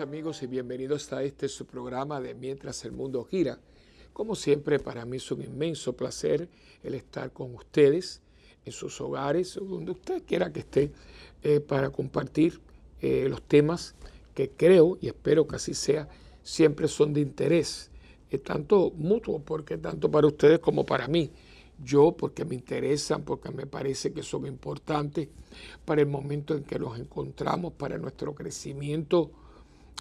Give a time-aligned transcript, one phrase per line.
[0.00, 3.60] amigos y bienvenidos a este su programa de Mientras el Mundo Gira.
[4.12, 6.48] Como siempre, para mí es un inmenso placer
[6.82, 8.20] el estar con ustedes
[8.64, 10.90] en sus hogares, donde usted quiera que esté,
[11.42, 12.60] eh, para compartir
[13.00, 13.94] eh, los temas
[14.34, 16.08] que creo y espero que así sea,
[16.42, 17.90] siempre son de interés,
[18.30, 21.30] eh, tanto mutuo, porque tanto para ustedes como para mí.
[21.84, 25.28] Yo porque me interesan, porque me parece que son importantes
[25.84, 29.30] para el momento en que nos encontramos, para nuestro crecimiento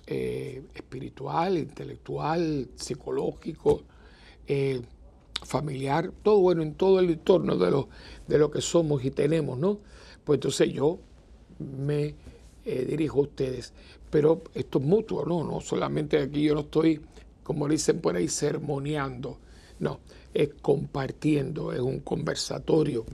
[0.07, 3.83] eh, espiritual, intelectual, psicológico,
[4.47, 4.81] eh,
[5.43, 7.89] familiar, todo bueno, en todo el entorno de lo,
[8.27, 9.79] de lo que somos y tenemos, ¿no?
[10.23, 10.99] Pues entonces yo
[11.59, 12.15] me
[12.65, 13.73] eh, dirijo a ustedes.
[14.09, 15.43] Pero esto es mutuo, ¿no?
[15.43, 17.01] No solamente aquí yo no estoy,
[17.43, 19.39] como dicen por ahí, sermoneando.
[19.79, 19.99] No,
[20.33, 23.05] es compartiendo, es un conversatorio.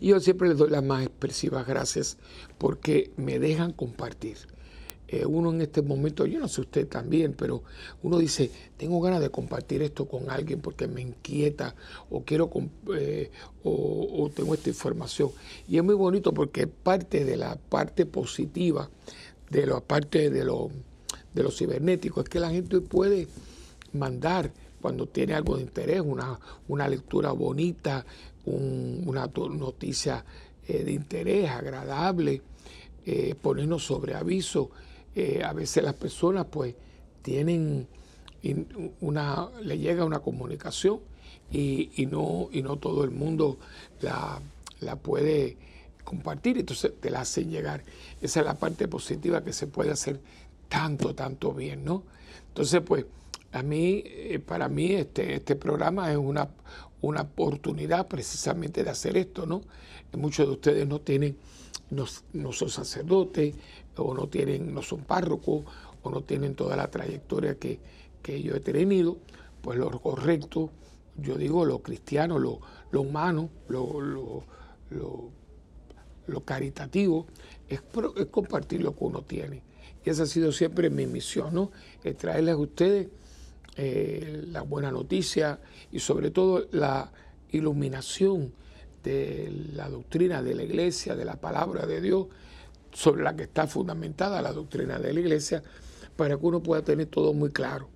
[0.00, 2.18] Y yo siempre les doy las más expresivas gracias
[2.58, 4.51] porque me dejan compartir.
[5.12, 7.62] Eh, uno en este momento, yo no sé usted también, pero
[8.02, 11.74] uno dice, tengo ganas de compartir esto con alguien porque me inquieta
[12.08, 12.50] o quiero
[12.96, 13.30] eh,
[13.62, 15.30] o, tengo esta información.
[15.68, 18.88] Y es muy bonito porque parte de la parte positiva
[19.50, 20.70] de la parte de lo,
[21.34, 23.28] de lo cibernético es que la gente puede
[23.92, 28.06] mandar cuando tiene algo de interés, una, una lectura bonita,
[28.46, 30.24] una noticia
[30.66, 32.40] eh, de interés agradable,
[33.42, 34.70] ponernos sobre aviso
[35.14, 36.74] eh, a veces las personas pues
[37.22, 37.86] tienen
[39.00, 41.00] una, le llega una comunicación
[41.50, 43.58] y, no, y no todo el mundo
[44.00, 44.40] la,
[44.80, 45.56] la puede
[46.02, 47.84] compartir, entonces te la hacen llegar.
[48.20, 50.20] Esa es la parte positiva que se puede hacer
[50.68, 52.02] tanto, tanto bien, ¿no?
[52.48, 53.04] Entonces, pues,
[53.52, 56.48] a mí, eh, para mí, este, este programa es una,
[57.02, 59.62] una oportunidad precisamente de hacer esto, ¿no?
[60.16, 61.36] Muchos de ustedes no tienen,
[61.90, 63.54] no, no son sacerdotes,
[63.96, 65.64] o no tienen, no son párrocos,
[66.02, 67.80] o no tienen toda la trayectoria que,
[68.42, 69.18] yo he tenido,
[69.60, 70.70] pues lo correcto,
[71.16, 72.60] yo digo lo cristiano, lo,
[72.92, 74.00] humano, lo,
[76.26, 77.26] lo, caritativo,
[77.68, 77.82] es,
[78.30, 79.62] compartir lo que uno tiene.
[80.04, 81.70] Y esa ha sido siempre mi misión, ¿no?
[82.02, 83.08] Es traerles a ustedes
[83.76, 85.60] eh, la buena noticia
[85.90, 87.12] y sobre todo la
[87.50, 88.52] iluminación
[89.02, 92.26] de la doctrina de la iglesia, de la palabra de Dios,
[92.92, 95.62] sobre la que está fundamentada la doctrina de la iglesia,
[96.16, 97.88] para que uno pueda tener todo muy claro.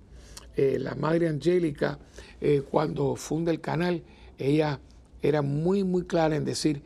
[0.55, 1.99] Eh, la Madre Angélica,
[2.41, 4.03] eh, cuando funda el canal,
[4.37, 4.79] ella
[5.21, 6.81] era muy, muy clara en decir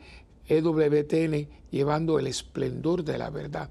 [0.46, 3.70] EWTN llevando el esplendor de la verdad.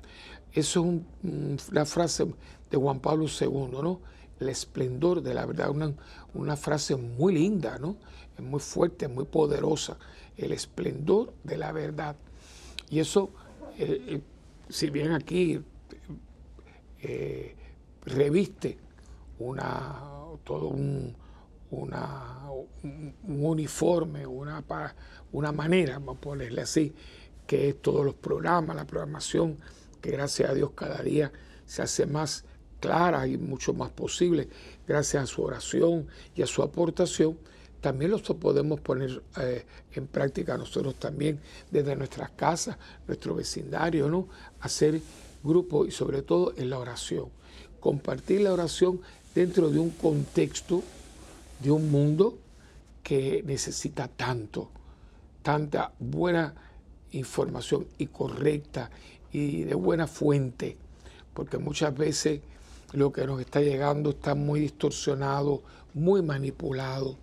[0.53, 0.85] Eso
[1.23, 2.25] es una frase
[2.69, 4.01] de Juan Pablo II, ¿no?
[4.39, 5.93] El esplendor de la verdad, una,
[6.33, 7.97] una frase muy linda, ¿no?
[8.39, 9.97] Muy fuerte, muy poderosa.
[10.35, 12.15] El esplendor de la verdad.
[12.89, 13.29] Y eso
[13.77, 14.21] eh,
[14.71, 15.61] si bien aquí
[17.01, 17.55] eh,
[18.05, 18.77] reviste
[19.39, 20.01] una,
[20.43, 21.15] todo un,
[21.71, 22.47] una,
[22.83, 24.63] un uniforme, una,
[25.31, 26.93] una manera, vamos a ponerle así,
[27.45, 29.57] que es todos los programas, la programación,
[30.01, 31.31] que gracias a Dios cada día
[31.65, 32.45] se hace más
[32.79, 34.49] clara y mucho más posible,
[34.87, 37.37] gracias a su oración y a su aportación,
[37.81, 41.39] también los podemos poner eh, en práctica nosotros también
[41.71, 42.77] desde nuestras casas,
[43.07, 44.27] nuestro vecindario, ¿no?
[44.59, 45.01] Hacer
[45.43, 47.25] grupos y sobre todo en la oración.
[47.79, 49.01] Compartir la oración
[49.33, 50.83] dentro de un contexto,
[51.59, 52.37] de un mundo
[53.01, 54.69] que necesita tanto,
[55.41, 56.53] tanta buena
[57.11, 58.91] información y correcta
[59.31, 60.77] y de buena fuente,
[61.33, 62.41] porque muchas veces
[62.93, 65.63] lo que nos está llegando está muy distorsionado,
[65.95, 67.17] muy manipulado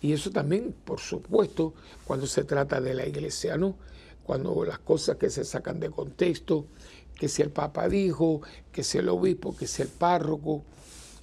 [0.00, 1.74] y eso también, por supuesto,
[2.04, 3.76] cuando se trata de la iglesia, ¿no?
[4.24, 6.66] Cuando las cosas que se sacan de contexto,
[7.16, 8.40] que si el Papa dijo,
[8.72, 10.62] que si el obispo, que si el párroco,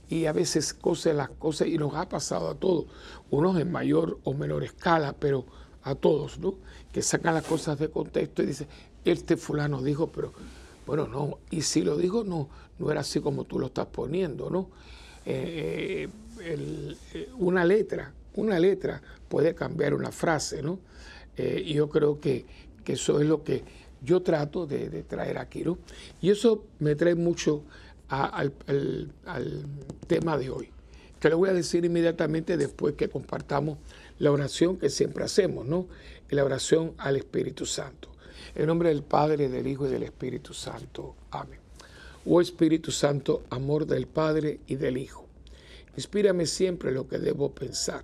[0.10, 2.86] y a veces cosas, las cosas, y nos ha pasado a todos,
[3.32, 5.46] unos en mayor o menor escala, pero
[5.84, 6.56] a todos, ¿no?
[6.92, 8.68] Que sacan las cosas de contexto y dicen,
[9.06, 10.34] este fulano dijo, pero
[10.86, 12.48] bueno, no, y si lo dijo, no,
[12.78, 14.70] no era así como tú lo estás poniendo, ¿no?
[15.26, 16.08] Eh,
[16.42, 20.80] eh, eh, una letra una letra puede cambiar una frase, ¿no?
[21.36, 22.46] Eh, y yo creo que,
[22.86, 23.64] eso es lo que
[24.02, 25.78] yo trato de, traer aquí, ¿no?
[26.22, 27.64] Y eso me trae mucho
[28.08, 28.54] al,
[30.08, 30.70] tema de hoy,
[31.20, 33.78] que le voy a decir inmediatamente después que compartamos
[34.20, 35.88] la oración que siempre hacemos, ¿no?
[36.30, 38.10] La oración al Espíritu Santo.
[38.56, 41.16] En nombre del Padre, del Hijo y del Espíritu Santo.
[41.32, 41.60] Amén.
[42.26, 45.26] Oh Espíritu Santo, amor del Padre y del Hijo,
[45.96, 48.04] inspírame siempre lo que debo pensar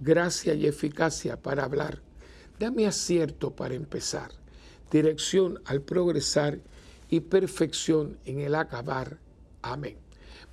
[0.00, 2.00] gracia y eficacia para hablar.
[2.58, 4.30] Dame acierto para empezar,
[4.90, 6.60] dirección al progresar
[7.08, 9.18] y perfección en el acabar.
[9.62, 9.96] Amén.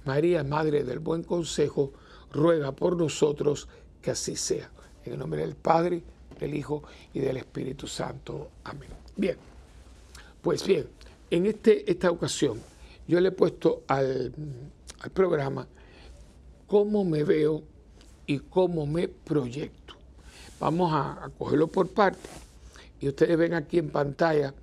[0.05, 1.93] María, Madre del Buen Consejo,
[2.31, 3.67] ruega por nosotros
[4.01, 4.71] que así sea.
[5.05, 6.03] En el nombre del Padre,
[6.39, 6.83] del Hijo
[7.13, 8.49] y del Espíritu Santo.
[8.63, 8.89] Amén.
[9.15, 9.37] Bien,
[10.41, 10.87] pues bien,
[11.29, 12.59] en este, esta ocasión
[13.07, 14.33] yo le he puesto al,
[14.99, 15.67] al programa
[16.67, 17.63] cómo me veo
[18.31, 19.95] y cómo me proyecto.
[20.59, 22.31] Vamos a, cogerlo por partes.
[23.01, 24.53] Y ustedes ven aquí en pantalla,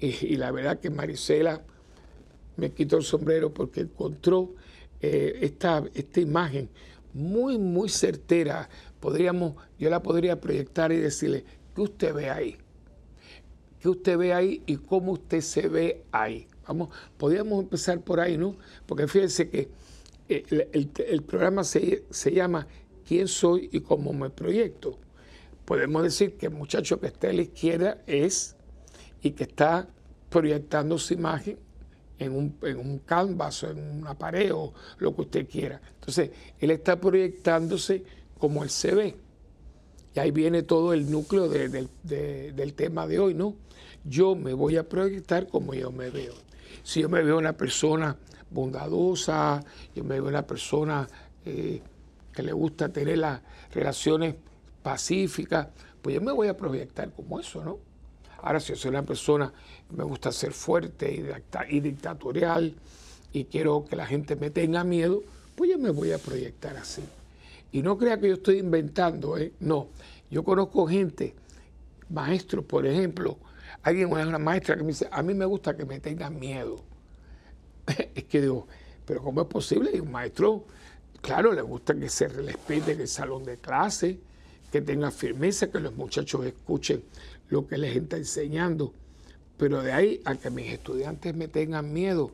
[0.00, 1.60] y, la verdad que Marisela
[2.56, 4.54] me quitó el sombrero porque encontró
[5.00, 6.70] eh, esta, esta imagen
[7.12, 8.68] muy, muy certera.
[8.98, 12.56] Podríamos, yo la podría proyectar y decirle, ¿qué usted ve ahí?
[13.80, 16.46] ¿Qué usted ve ahí y cómo usted se ve ahí?
[16.66, 16.88] Vamos,
[17.18, 18.56] podríamos empezar por ahí, ¿no?
[18.86, 19.68] Porque fíjense que
[20.28, 22.66] eh, el, programa se, se, llama
[23.08, 24.98] ¿Quién soy y cómo me proyecto?
[25.64, 28.54] Podemos decir que el muchacho que está a la izquierda es
[29.22, 29.88] y que está
[30.28, 31.58] proyectando su imagen
[32.18, 35.80] en un, en un canvas o en una pared o lo que usted quiera.
[35.94, 38.04] Entonces, él está proyectándose
[38.38, 39.16] como él se ve.
[40.14, 43.54] Y ahí viene todo el núcleo del tema de hoy, ¿no?
[44.04, 46.34] Yo me voy a proyectar como yo me veo.
[46.82, 48.18] Si yo me veo una persona
[48.50, 49.64] bondadosa,
[49.94, 51.08] yo me veo una persona
[51.46, 51.80] eh,
[52.38, 53.40] que le gusta tener las
[53.74, 54.36] relaciones
[54.80, 55.66] pacíficas,
[56.00, 57.78] pues yo me voy a proyectar como eso, ¿no?
[58.40, 59.52] Ahora, si yo soy una persona
[59.90, 61.12] que me gusta ser fuerte
[61.68, 62.76] y, dictatorial
[63.32, 65.24] y quiero que la gente me tenga miedo,
[65.56, 67.02] pues yo me voy a proyectar así.
[67.72, 69.52] Y no crea que yo estoy inventando, ¿eh?
[69.58, 69.88] No,
[70.30, 71.34] yo conozco gente,
[72.08, 73.36] maestros, por ejemplo,
[73.82, 76.84] alguien, una maestra que me dice, a mí me gusta que me tengan miedo.
[78.14, 78.68] es que digo,
[79.04, 79.90] pero ¿cómo es posible?
[79.92, 80.66] Y un maestro,
[81.20, 84.18] claro, le gusta que se respete en el salón de clase,
[84.70, 87.02] que tenga firmeza, que los muchachos escuchen
[87.48, 88.92] lo que les está enseñando.
[89.56, 92.30] Pero de ahí a que mis estudiantes me tengan miedo,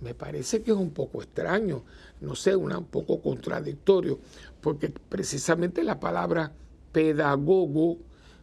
[0.00, 1.82] me parece que es un poco extraño,
[2.20, 4.18] no sé, un poco contradictorio,
[4.60, 6.52] porque precisamente la palabra
[6.92, 7.98] pedagogo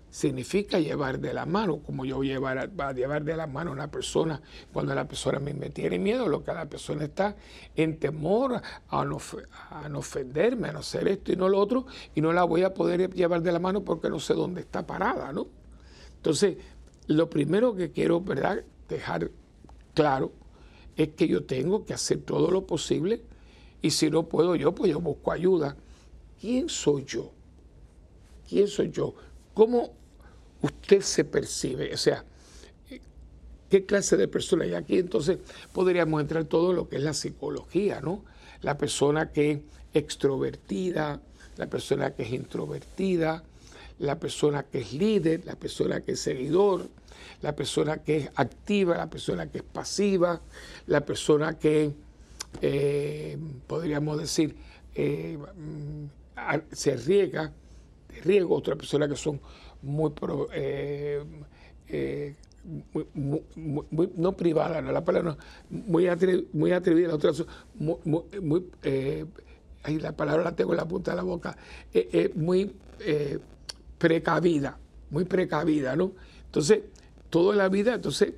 [0.09, 3.91] significa llevar de la mano, como yo llevar, a llevar de la mano a una
[3.91, 7.35] persona cuando la persona me, tiene miedo, lo que la persona está
[7.75, 9.17] en temor a no,
[9.69, 12.63] a no ofenderme, a no hacer esto y no lo otro, y no la voy
[12.63, 15.47] a poder llevar de la mano porque no sé dónde está parada, ¿no?
[16.15, 16.57] Entonces,
[17.07, 19.31] lo primero que quiero, ¿verdad?, dejar
[19.93, 20.31] claro
[20.95, 23.23] es que yo tengo que hacer todo lo posible
[23.81, 25.77] y si no puedo yo, pues yo busco ayuda.
[26.39, 27.31] ¿Quién soy yo?
[28.47, 29.13] ¿Quién soy yo?
[29.53, 29.96] ¿Cómo
[30.67, 31.93] usted se percibe?
[31.93, 32.23] O sea,
[33.69, 34.65] ¿qué clase de persona?
[34.65, 35.39] Y aquí entonces
[35.73, 38.23] podríamos entrar todo lo que es la psicología, ¿no?
[38.61, 39.59] La persona que es
[39.93, 41.21] extrovertida,
[41.57, 43.43] la persona que es introvertida,
[43.99, 46.87] la persona que es líder, la persona que es seguidor,
[47.41, 50.41] la persona que es activa, la persona que es pasiva,
[50.85, 51.91] la persona que,
[52.61, 54.55] eh, podríamos decir,
[54.95, 56.05] eh, mm,
[56.71, 57.51] se riega,
[58.23, 59.39] riego, otra persona que son
[59.81, 60.11] muy,
[60.53, 61.23] eh,
[63.13, 65.37] muy, no privada, no la palabra
[65.69, 66.07] muy,
[66.53, 67.31] muy atrevida, otra
[67.75, 67.97] muy,
[68.41, 68.65] muy
[69.83, 71.57] ahí la palabra la tengo en la punta de la boca,
[72.35, 72.73] muy
[73.97, 74.77] precavida,
[75.09, 76.11] muy precavida, ¿no?
[76.45, 76.81] Entonces,
[77.29, 78.33] toda la vida, entonces,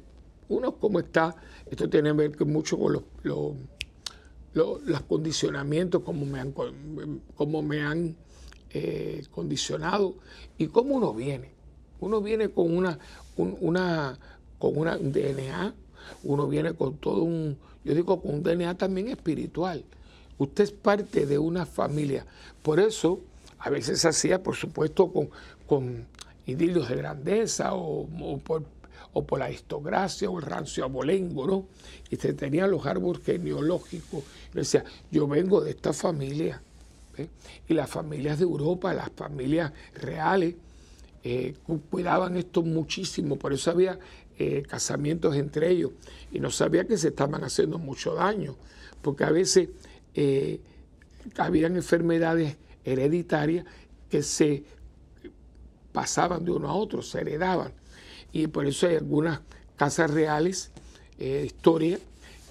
[0.49, 1.35] uno como está,
[1.69, 3.03] esto tiene que ver mucho con los,
[4.53, 6.53] los, condicionamientos, como me han,
[7.35, 8.15] como me han
[8.71, 10.15] eh, condicionado
[10.57, 11.51] y cómo uno viene.
[11.99, 12.97] Uno viene con una,
[13.35, 14.17] una,
[14.57, 15.73] con una un DNA,
[16.23, 19.83] uno viene con todo un, yo digo, con un DNA también espiritual.
[20.37, 22.25] Usted es parte de una familia.
[22.63, 23.19] Por eso,
[23.59, 25.29] a veces hacía, por supuesto, con,
[25.67, 26.05] con
[26.45, 28.07] idilios de grandeza o,
[28.43, 28.63] por,
[29.39, 31.67] la aristocracia o el rancio abolengo.
[32.09, 34.23] Y se tenían los árboles genealógicos.
[34.53, 36.61] Y decía, yo vengo de esta familia.
[37.67, 40.55] Y las familias de Europa, las familias reales,
[41.23, 41.55] eh,
[41.89, 43.99] cuidaban esto muchísimo, por eso había
[44.37, 45.91] eh, casamientos entre ellos.
[46.31, 48.55] Y no sabía que se estaban haciendo mucho daño,
[49.01, 49.69] porque a veces
[50.13, 50.61] eh,
[51.37, 53.65] habían enfermedades hereditarias
[54.09, 54.63] que se
[55.91, 57.73] pasaban de uno a otro, se heredaban.
[58.31, 59.41] Y por eso hay algunas
[59.75, 60.71] casas reales,
[61.17, 61.99] eh, historia,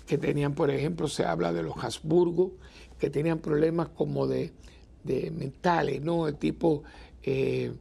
[0.06, 2.52] que tenían, por ejemplo, se habla de los Habsburgo,
[2.98, 4.52] que tenían problemas como de,
[5.04, 6.26] mentales, ¿no?
[6.26, 6.82] De tipo
[7.22, 7.72] eh,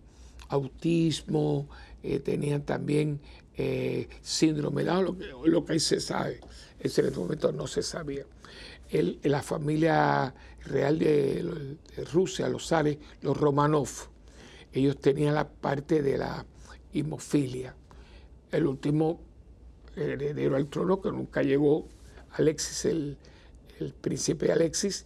[0.49, 1.67] autismo,
[2.03, 3.19] eh, tenían también
[3.55, 6.39] eh, síndrome de lo que, lo que ahí se sabe.
[6.79, 8.25] En ese momento no se sabía.
[9.23, 10.33] la familia
[10.65, 11.75] real de,
[12.13, 13.89] Rusia, los zares, los Romanov,
[14.71, 16.45] ellos tenían la parte de la
[16.93, 17.75] hemofilia.
[18.51, 19.19] El último
[19.95, 21.87] heredero al trono que nunca llegó,
[22.31, 23.17] Alexis, el,
[23.79, 25.05] el príncipe Alexis,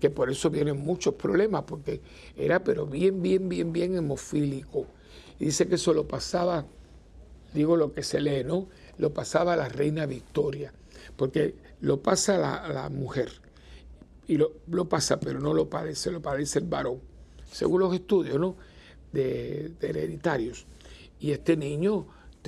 [0.00, 2.00] que por eso vienen muchos problemas, porque
[2.36, 4.86] era pero bien, bien, bien, bien hemofílico.
[5.38, 6.66] Y dice que eso lo pasaba,
[7.52, 8.68] digo lo que se lee, ¿no?
[8.98, 10.72] Lo pasaba la reina Victoria,
[11.16, 13.30] porque lo pasa la, mujer,
[14.26, 17.00] y lo, pasa, pero no lo padece, lo padece el varón,
[17.50, 18.56] según los estudios, ¿no?
[19.12, 20.66] De, hereditarios.
[21.20, 22.06] Y este niño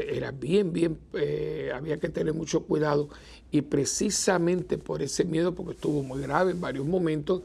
[0.09, 3.09] era bien, bien, eh, había que tener mucho cuidado
[3.51, 7.43] y precisamente por ese miedo, porque estuvo muy grave en varios momentos,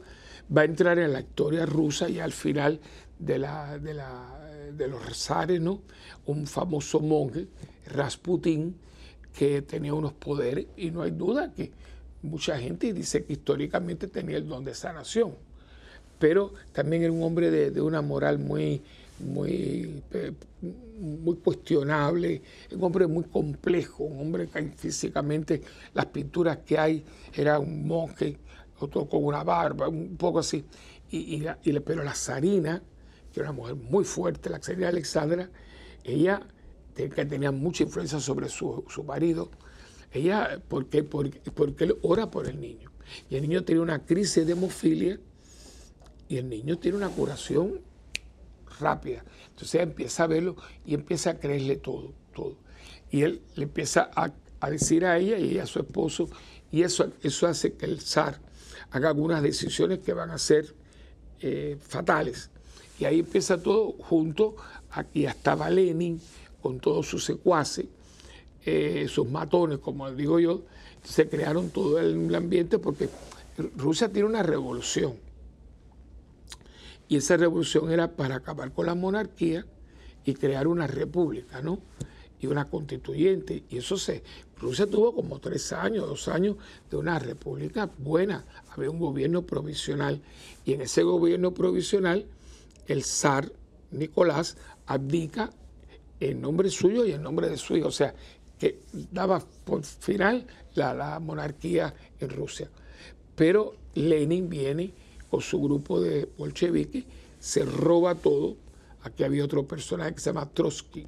[0.54, 2.80] va a entrar en la historia rusa y al final
[3.18, 5.82] de, la, de, la, de los zares, ¿no?
[6.26, 7.46] un famoso monje,
[7.86, 8.76] Rasputin,
[9.36, 11.72] que tenía unos poderes y no hay duda que
[12.22, 15.34] mucha gente dice que históricamente tenía el don de sanación,
[16.18, 18.82] pero también era un hombre de una moral muy,
[19.18, 20.32] muy, eh,
[21.00, 22.42] muy cuestionable,
[22.72, 25.62] un hombre muy complejo, un hombre que físicamente
[25.94, 27.04] las pinturas que hay
[27.34, 28.38] era un monje,
[28.78, 30.64] otro con una barba, un poco así.
[31.10, 31.42] Y,
[31.84, 32.82] pero la zarina,
[33.32, 35.48] que era una mujer muy fuerte, la zarina Alexandra,
[36.04, 36.42] ella
[36.94, 39.50] que tenía mucha influencia sobre su, marido,
[40.12, 41.04] ella, ¿por qué?
[41.04, 42.90] Porque, porque él ora por el niño.
[43.28, 45.20] Y el niño tiene una crisis de hemofilia
[46.28, 47.80] y el niño tiene una curación
[48.80, 49.24] rápida.
[49.48, 52.56] Entonces ella empieza a verlo y empieza a creerle todo, todo.
[53.10, 54.32] Y él le empieza a,
[54.68, 56.28] decir a ella y a su esposo,
[56.72, 58.40] y eso, eso hace que el zar
[58.90, 60.74] haga algunas decisiones que van a ser
[61.40, 62.50] eh, fatales.
[62.98, 64.56] Y ahí empieza todo junto,
[64.90, 66.20] aquí estaba Lenin
[66.60, 67.86] con todos sus secuaces,
[68.64, 70.62] eh, sus matones, como digo yo,
[71.04, 73.08] se crearon todo el ambiente porque
[73.76, 75.25] Rusia tiene una revolución
[77.08, 79.64] y esa revolución era para acabar con la monarquía
[80.24, 81.78] y crear una república, ¿no?
[82.40, 83.62] Y una constituyente.
[83.70, 84.22] Y eso se.
[84.58, 86.56] Rusia tuvo como tres años, dos años
[86.90, 88.44] de una república buena.
[88.70, 90.20] Había un gobierno provisional.
[90.64, 92.26] Y en ese gobierno provisional,
[92.88, 93.52] el zar
[93.92, 95.50] Nicolás abdica
[96.18, 97.88] en nombre suyo y en nombre de su hijo.
[97.88, 98.14] O sea,
[98.58, 98.80] que
[99.12, 102.68] daba por final la, monarquía en Rusia.
[103.34, 104.92] Pero Lenin viene
[105.30, 107.04] con su grupo de bolcheviques,
[107.38, 108.56] se roba todo.
[109.02, 111.06] Aquí había otro personaje que se llama Trotsky.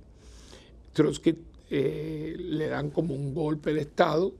[0.92, 1.36] Trotsky
[1.70, 4.32] eh, le dan como un golpe de Estado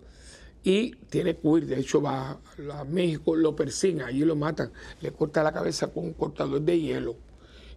[0.62, 1.66] y tiene que huir.
[1.66, 2.40] De hecho, va
[2.72, 4.70] a México, lo persiguen, allí lo matan,
[5.00, 7.16] le corta la cabeza con un cortador de hielo.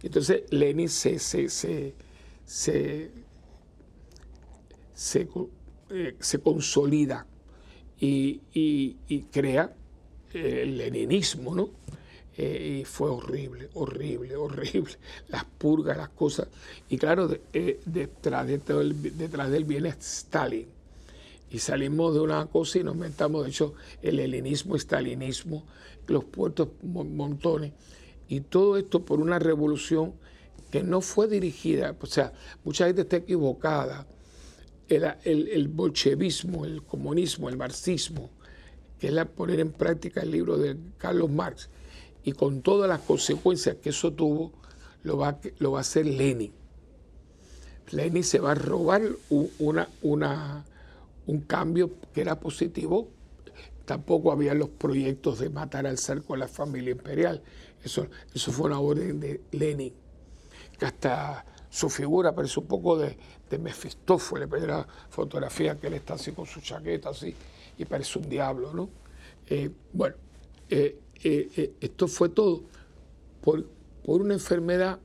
[0.02, 1.94] Entonces Lenin se, se, se,
[2.44, 3.10] se,
[5.90, 7.26] eh, consolida
[8.00, 9.72] y, y crea
[10.34, 11.70] el leninismo, ¿no?
[12.36, 14.92] Eh, y fue horrible, horrible, horrible.
[15.28, 16.48] Las purgas, las cosas.
[16.88, 20.66] Y claro, eh, detrás, de todo detrás de él viene Stalin.
[21.50, 25.64] Y salimos de una cosa y nos inventamos, de hecho, el helenismo, stalinismo,
[26.06, 27.72] los puertos montones.
[28.28, 30.14] Y todo esto por una revolución
[30.70, 32.32] que no fue dirigida, o sea,
[32.64, 34.06] mucha gente está equivocada.
[34.88, 38.30] El, el, el bolchevismo, el comunismo, el marxismo,
[39.02, 41.70] que es la poner en práctica el libro de Carlos Marx,
[42.22, 44.52] y con todas las consecuencias que eso tuvo,
[45.02, 46.52] lo va, lo va a hacer Lenin.
[47.90, 49.02] Lenin se va a robar
[49.58, 50.64] una, una,
[51.26, 53.08] un cambio que era positivo.
[53.86, 57.42] Tampoco había los proyectos de matar al zar con la familia imperial.
[57.82, 59.92] Eso, eso fue una orden de Lenin,
[60.78, 63.16] que hasta su figura parece un poco de,
[63.50, 67.34] de Mefistófeles, la fotografía que él está así con su chaqueta así,
[67.86, 68.90] parece un diablo, ¿no?
[69.46, 70.16] Eh, bueno,
[70.68, 72.62] eh, eh, esto fue todo
[73.40, 73.66] por,
[74.04, 74.98] por una enfermedad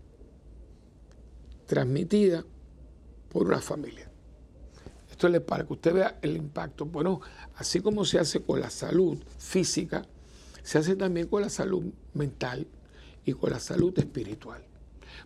[1.66, 2.46] transmitida
[3.30, 4.10] por una familia.
[5.12, 6.86] Esto es para que usted vea el impacto.
[6.86, 7.22] Bueno,
[7.56, 10.06] así como se hace con la salud física,
[10.64, 12.68] se hace también con la salud mental
[13.26, 14.64] y con la salud espiritual.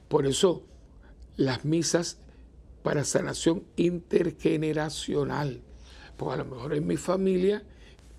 [0.08, 0.64] Por eso
[1.36, 2.18] las misas
[2.84, 5.62] para sanación intergeneracional.
[6.22, 7.64] Porque a lo mejor en mi familia,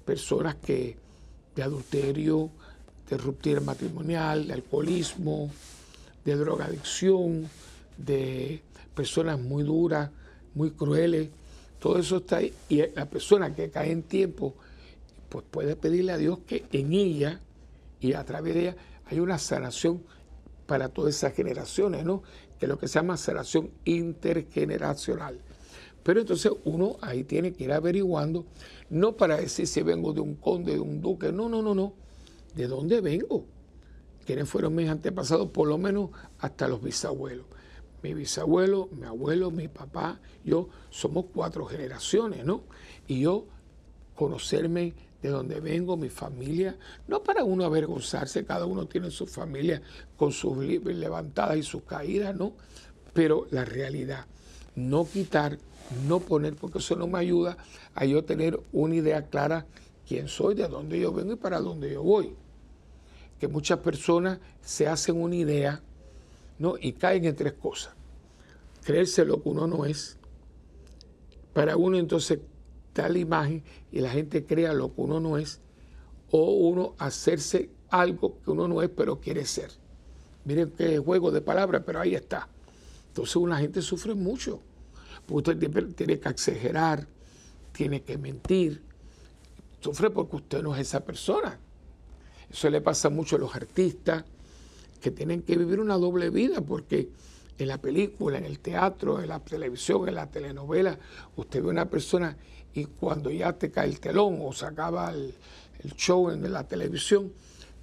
[0.05, 0.97] personas que
[1.55, 2.51] de adulterio,
[3.09, 5.49] de ruptura matrimonial, de alcoholismo,
[6.25, 7.49] de drogadicción,
[7.97, 8.61] de
[8.93, 10.11] personas muy duras,
[10.53, 11.29] muy crueles.
[11.79, 12.53] Todo eso está ahí.
[12.69, 14.57] Y la persona que cae en tiempo
[15.29, 17.39] pues puede pedirle a Dios que en ella
[18.01, 20.03] y a través de ella hay una sanación
[20.67, 22.25] para todas esas generaciones, ¿no?
[22.59, 25.39] Que es lo que se llama sanación intergeneracional.
[26.03, 28.45] Pero entonces uno ahí tiene que ir averiguando,
[28.91, 31.95] no para decir si vengo de un conde, de un duque, no, no, no, no.
[32.55, 33.47] ¿De dónde vengo?
[34.27, 35.49] ¿Quiénes fueron mis antepasados?
[35.49, 37.47] Por lo menos hasta los bisabuelos.
[38.03, 42.65] Mi bisabuelo, mi abuelo, mi papá, yo somos cuatro generaciones, ¿no?
[43.07, 43.47] Y yo
[44.15, 49.81] conocerme de dónde vengo, mi familia, no para uno avergonzarse, cada uno tiene su familia
[50.17, 52.55] con sus levantadas y sus caídas, ¿no?
[53.13, 54.27] Pero la realidad,
[54.75, 55.59] no quitar,
[56.07, 57.57] no poner, porque eso no me ayuda
[57.95, 59.67] a yo tener una idea clara
[60.07, 62.35] quién soy, de dónde yo vengo y para dónde yo voy.
[63.39, 65.83] Que muchas personas se hacen una idea,
[66.59, 66.75] ¿no?
[66.81, 67.95] Y caen en tres cosas.
[68.85, 70.17] Creerse lo que uno no es.
[71.53, 72.39] Para uno entonces
[72.93, 75.61] tal imagen y la gente crea lo que uno no es,
[76.31, 79.71] o uno hacerse algo que uno no es pero quiere ser.
[80.45, 82.49] Miren qué juego de palabras, pero ahí está.
[83.13, 84.63] Entonces una gente sufre mucho,
[85.27, 87.07] porque usted tiene que exagerar,
[87.71, 88.81] tiene que mentir,
[89.81, 91.59] sufre porque usted no es esa persona.
[92.51, 94.25] Eso le pasa mucho a los artistas
[94.99, 97.11] que tienen que vivir una doble vida porque
[97.59, 100.99] en la película, en el teatro, en la televisión, en la telenovela,
[101.37, 102.35] usted ve una persona
[102.73, 105.35] y cuando ya te cae el telón o se acaba el,
[105.97, 107.31] show en la televisión,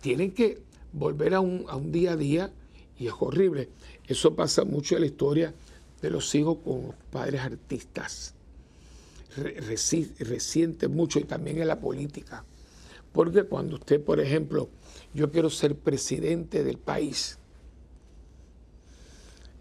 [0.01, 2.51] tienen que volver a un, día a día
[2.97, 3.69] y es horrible.
[4.09, 5.53] Eso pasa mucho en la historia
[6.01, 8.33] de los hijos con padres artistas.
[10.19, 12.43] reciente mucho y también en la política.
[13.13, 14.67] Porque cuando usted, por ejemplo,
[15.13, 17.37] yo quiero ser presidente del país,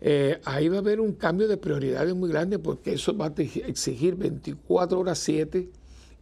[0.00, 3.34] eh, ahí va a haber un cambio de prioridades muy grande porque eso va a
[3.36, 5.68] exigir 24 horas 7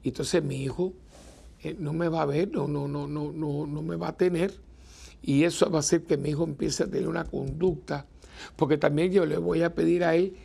[0.03, 0.95] y entonces mi hijo
[1.63, 4.17] eh, no me va a ver, no, no, no, no, no, no me va a
[4.17, 4.55] tener
[5.23, 8.07] y eso va a hacer que mi hijo empiece a tener una conducta
[8.57, 10.37] porque también yo le voy a pedir a él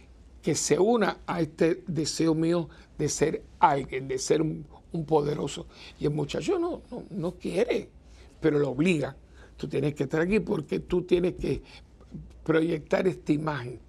[0.42, 4.66] que se una a este deseo mío de ser alguien, de ser un,
[5.06, 5.68] poderoso.
[6.00, 7.90] Y el muchacho no, no, no quiere,
[8.40, 9.16] pero lo obliga.
[9.56, 11.62] Tú tienes que estar aquí porque tú tienes que
[12.44, 13.80] proyectar esta imagen.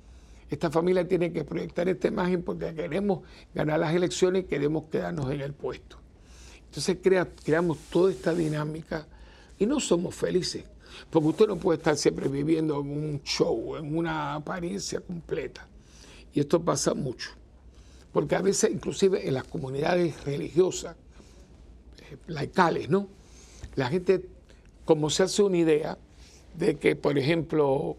[0.48, 3.20] Esta familia tiene que proyectar esta imagen porque queremos
[3.54, 5.96] ganar las elecciones y queremos quedarnos en el puesto.
[6.66, 6.98] Entonces
[7.42, 9.06] creamos toda esta dinámica
[9.58, 10.64] y no somos felices,
[11.10, 15.66] porque usted no puede estar siempre viviendo en un show, en una apariencia completa.
[16.34, 17.30] Y esto pasa mucho,
[18.12, 20.96] porque a veces inclusive en las comunidades religiosas,
[22.10, 23.08] eh, laicales, ¿no?
[23.76, 24.24] La gente
[24.84, 25.98] como se hace una idea
[26.58, 27.96] de que, por ejemplo,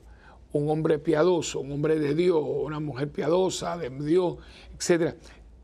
[0.51, 4.37] un hombre piadoso, un hombre de Dios, una mujer piadosa de Dios,
[4.77, 5.15] etcétera,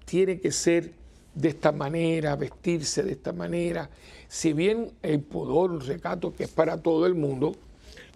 [0.06, 0.94] tiene que ser
[1.36, 3.90] de esta manera, vestirse de esta manera.
[4.30, 7.54] Si bien el pudor, el recato que es para todo el mundo,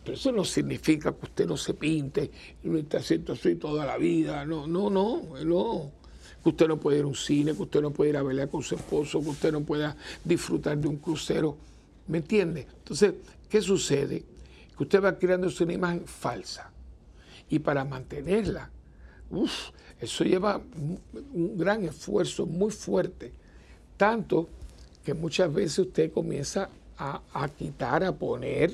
[0.05, 2.29] pero eso no significa que usted no se pinte
[2.63, 4.45] no esté haciendo así toda la vida.
[4.45, 5.91] No, no, no, no.
[6.41, 8.49] Que usted no puede ir a un cine, que usted no puede ir a bailar
[8.49, 11.57] con su esposo, que usted no pueda disfrutar de un crucero.
[12.07, 12.67] ¿Me entiende?
[12.79, 13.15] Entonces,
[13.49, 14.23] ¿qué sucede?
[14.75, 16.71] que usted va creando una imagen falsa.
[17.49, 18.69] Y para mantenerla,
[19.99, 20.61] eso lleva
[21.33, 23.31] un gran esfuerzo muy fuerte.
[23.97, 24.49] Tanto
[25.03, 28.73] que muchas veces usted comienza a, a quitar, a poner,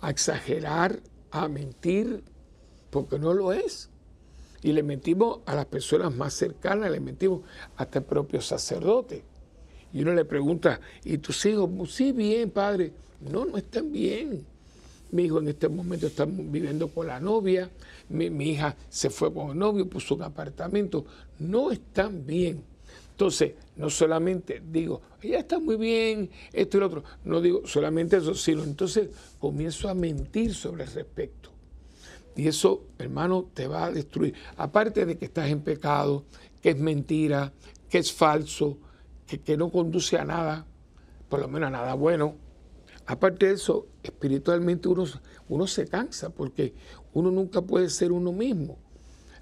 [0.00, 1.00] a exagerar,
[1.30, 2.22] a mentir,
[2.90, 3.88] porque no lo es.
[4.62, 7.40] Y le mentimos a las personas más cercanas, le mentimos
[7.76, 9.24] hasta el propio sacerdote.
[9.92, 11.70] Y uno le pregunta, ¿y tus hijos?
[11.92, 12.92] Sí, bien, padre.
[13.20, 14.44] No, no están bien.
[15.10, 17.70] Mi hijo en este momento está viviendo con la novia,
[18.08, 21.04] mi, hija se fue con el novio, puso un apartamento.
[21.38, 22.62] No están bien.
[23.12, 27.04] Entonces, no solamente digo, ella está muy bien, esto y lo otro.
[27.24, 31.50] No digo solamente eso, sino entonces comienzo a mentir sobre el respecto.
[32.34, 34.34] Y eso, hermano, te va a destruir.
[34.56, 36.24] Aparte de que estás en pecado,
[36.60, 37.52] que es mentira,
[37.88, 38.78] que es falso,
[39.26, 40.66] que, que no conduce a nada,
[41.28, 42.36] por lo menos a nada bueno,
[43.06, 45.04] Aparte de eso, espiritualmente uno,
[45.48, 46.74] uno se cansa porque
[47.12, 48.78] uno nunca puede ser uno mismo.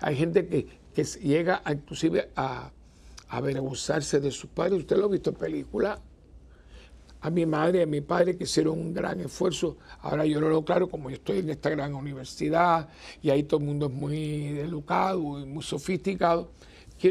[0.00, 2.72] Hay gente que, que llega a, inclusive a,
[3.30, 4.80] avergonzarse de sus padres.
[4.80, 5.98] Usted lo ha visto en películas.
[7.22, 9.76] A mi madre y a mi padre que hicieron un gran esfuerzo.
[10.00, 12.88] Ahora yo lo claro, como yo estoy en esta gran universidad
[13.22, 16.50] y ahí todo el mundo es muy educado y muy sofisticado.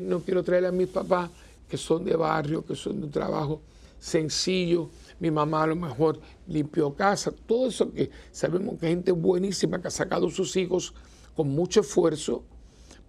[0.03, 1.29] No quiero traer a mis papás
[1.67, 3.61] que son de barrio, que son de un trabajo
[3.99, 9.11] sencillo, mi mamá a lo mejor limpió casa, todo eso que sabemos que hay gente
[9.11, 10.93] buenísima que ha sacado sus hijos
[11.35, 12.43] con mucho esfuerzo,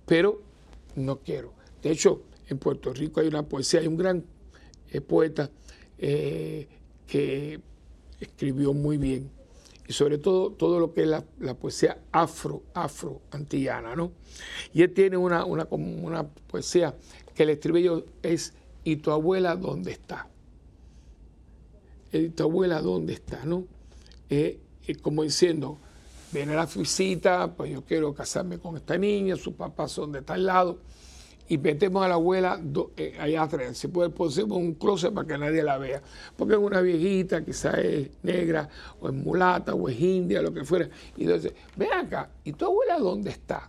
[0.04, 0.42] pero
[0.96, 1.52] no quiero.
[1.82, 4.24] De hecho, en Puerto Rico hay una poesía, hay un gran
[4.90, 5.50] eh, poeta
[5.98, 6.68] eh,
[7.06, 7.60] que
[8.20, 9.30] escribió muy bien.
[9.88, 14.12] Y sobre todo todo lo que es la, poesía afro, afro antillana, ¿no?
[14.72, 16.94] Y él tiene una, una, una poesía
[17.34, 20.28] que el estribillo es ¿Y tu abuela dónde está?
[22.12, 23.44] ¿Y tu abuela dónde está?
[23.44, 23.64] ¿No?
[24.30, 24.58] Eh,
[25.02, 25.78] como diciendo,
[26.32, 30.46] viene la visita, pues yo quiero casarme con esta niña, sus papás son de tal
[30.46, 30.78] lado,
[31.50, 32.60] y metemos a la abuela
[32.96, 33.76] eh, allá atrás.
[33.76, 36.00] Si puede, ponemos un closet para que nadie la vea,
[36.36, 38.68] porque es una viejita, quizás es negra,
[39.00, 40.88] o es mulata, o es india, lo que fuera.
[41.16, 43.68] Y entonces, ven acá, ¿y tu abuela dónde está?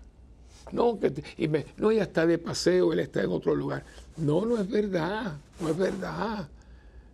[0.71, 3.83] No, que y no, ella está de paseo, él está en otro lugar.
[4.17, 6.47] No, no es verdad, no es verdad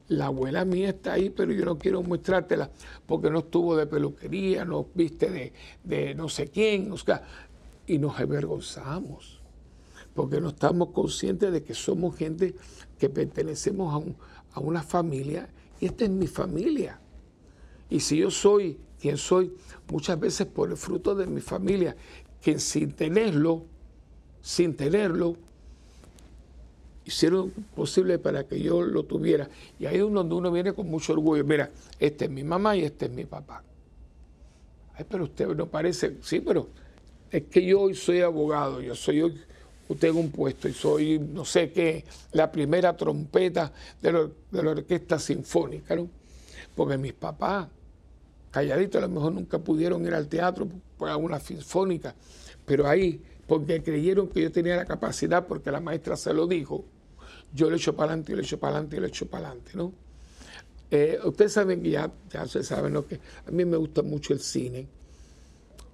[0.09, 2.69] la abuela mía está ahí, pero yo no quiero mostrártela
[3.05, 5.53] porque no estuvo de peluquería, no viste
[5.83, 6.95] de, no sé quién, o
[7.87, 9.36] y nos avergonzamos,
[10.17, 12.55] porque no estamos conscientes de que somos gente
[12.97, 14.03] que pertenecemos
[14.53, 15.47] a, una familia
[15.79, 16.99] y esta es mi familia.
[17.87, 19.53] Y si yo soy quien soy,
[19.91, 21.95] muchas veces por el fruto de mi familia,
[22.41, 23.65] que sin tenerlo,
[24.41, 25.35] sin tenerlo,
[27.05, 29.47] hicieron posible para que yo lo tuviera.
[29.77, 31.43] Y ahí es donde uno viene con mucho orgullo.
[31.43, 33.63] Mira, este es mi mamá y este es mi papá.
[34.95, 36.69] Ay, pero usted no parece, sí, pero
[37.29, 39.39] es que yo hoy soy abogado, yo soy hoy,
[39.95, 43.71] tengo un puesto y soy, no sé qué, la primera trompeta
[44.01, 46.09] de, la orquesta sinfónica, ¿no?
[46.75, 47.67] Porque mis papás,
[48.51, 52.13] calladitos, a lo mejor nunca pudieron ir al teatro por alguna sinfónica,
[52.65, 56.83] pero ahí, porque creyeron que yo tenía la capacidad, porque la maestra se lo dijo,
[57.53, 59.71] yo le echo para adelante, yo le echo para adelante, yo le echo para adelante,
[59.75, 59.93] ¿no?
[60.89, 63.05] Eh, ustedes saben que ya, ya se saben ¿no?
[63.05, 64.87] que a mí me gusta mucho el cine,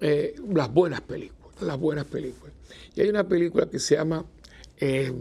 [0.00, 2.54] eh, las buenas películas, las buenas películas.
[2.94, 4.24] Y hay una película que se llama
[4.78, 5.12] eh,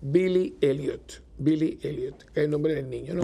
[0.00, 3.22] Billy Elliot, Billy Elliot, que es el nombre del niño, ¿no?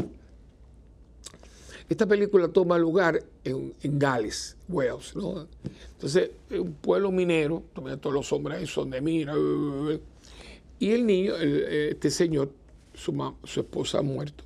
[1.89, 5.49] Esta película toma lugar en, Gales, Wales, ¿no?
[5.93, 7.65] Entonces, un pueblo minero,
[8.01, 9.35] todos los hombres son de mina,
[10.79, 12.53] y el niño, este señor,
[12.95, 14.45] su, su esposa ha muerto.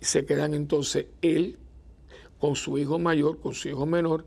[0.00, 1.56] Se quedan entonces él
[2.38, 4.26] con su hijo mayor, con su hijo menor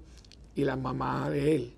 [0.56, 1.74] y la mamá de él.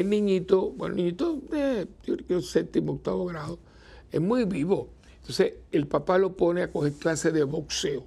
[0.00, 1.86] El niñito, bueno, el niñito de
[2.26, 3.58] creo séptimo, octavo grado,
[4.10, 4.88] es muy vivo.
[5.20, 8.04] Entonces el papá lo pone a coger clases de boxeo.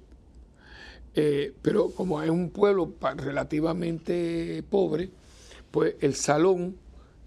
[1.14, 5.10] Eh, pero como es un pueblo relativamente pobre,
[5.70, 6.74] pues el salón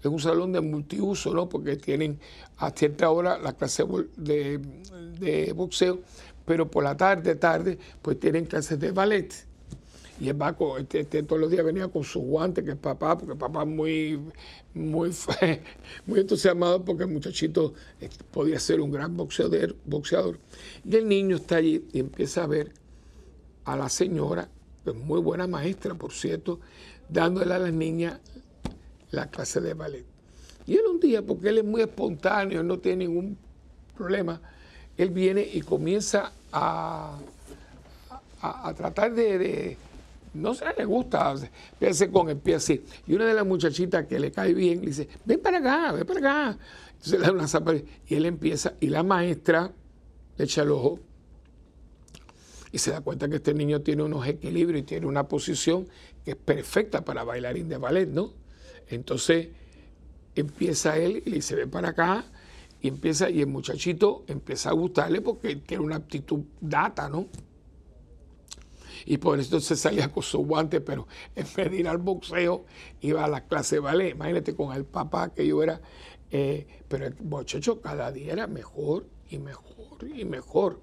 [0.00, 1.48] es un salón de multiuso, ¿no?
[1.48, 2.20] Porque tienen
[2.58, 3.84] a cierta hora la clase
[4.18, 6.00] de, boxeo,
[6.44, 9.47] pero por la tarde, tarde, pues tienen clases de ballet.
[10.20, 13.16] Y el va este, este, todos los días venía con sus guantes, que es papá,
[13.16, 14.20] porque papá es muy,
[14.74, 15.10] muy,
[16.06, 20.38] muy entusiasmado porque el muchachito eh, podía ser un gran boxeador, boxeador.
[20.84, 22.72] Y el niño está allí y empieza a ver
[23.64, 24.48] a la señora,
[24.82, 26.58] que es muy buena maestra, por cierto,
[27.08, 28.18] dándole a las niñas
[29.10, 30.04] la clase de ballet.
[30.66, 33.38] Y él un día, porque él es muy espontáneo, no tiene ningún
[33.96, 34.40] problema,
[34.96, 37.18] él viene y comienza a,
[38.40, 39.76] a, tratar de,
[40.34, 41.34] no sé, le gusta,
[41.72, 42.82] empieza con el pie así.
[43.06, 46.06] Y una de las muchachitas que le cae bien le dice, ven para acá, ven
[46.06, 46.58] para acá.
[46.92, 49.72] Entonces le da una zapa y él empieza, y la maestra
[50.36, 50.98] le echa el ojo
[52.72, 55.86] y se da cuenta que este niño tiene unos equilibrios y tiene una posición
[56.24, 58.32] que es perfecta para bailarín de ballet, ¿no?
[58.88, 59.48] Entonces
[60.34, 62.24] empieza él y le dice, ven para acá,
[62.80, 67.26] y empieza, y el muchachito empieza a gustarle porque tiene una aptitud data, ¿no?
[69.04, 72.64] Y por eso se salía con su guante, pero en vez de ir al boxeo,
[73.00, 74.10] iba a la clase de ballet.
[74.10, 75.80] Imagínate con el papá que yo era,
[76.30, 80.80] eh, pero el muchacho cada día era mejor y mejor y mejor.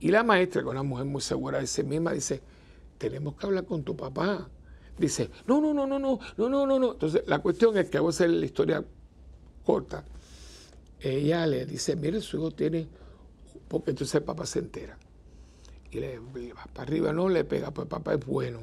[0.00, 2.40] Y la maestra, que es una mujer muy segura de sí misma, dice,
[2.98, 4.48] tenemos que hablar con tu papá
[5.00, 6.92] dice, no, no, no, no, no, no, no, no, no.
[6.92, 8.84] Entonces, la cuestión es que a hacer la historia
[9.64, 10.04] corta.
[11.00, 12.86] Ella le dice, mire, su hijo tiene,
[13.66, 14.98] porque entonces el papá se entera.
[15.92, 18.60] Y le, va para arriba, no le pega, pues papá es bueno.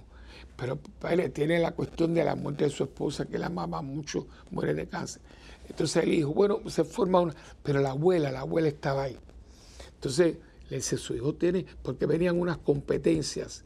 [0.55, 4.27] Pero padre, tiene la cuestión de la muerte de su esposa, que la mamá mucho,
[4.51, 5.21] muere de cáncer.
[5.69, 9.17] Entonces el hijo, bueno, se forma una, pero la abuela, la abuela estaba ahí.
[9.95, 10.37] Entonces
[10.69, 13.63] le dice, su hijo tiene, porque venían unas competencias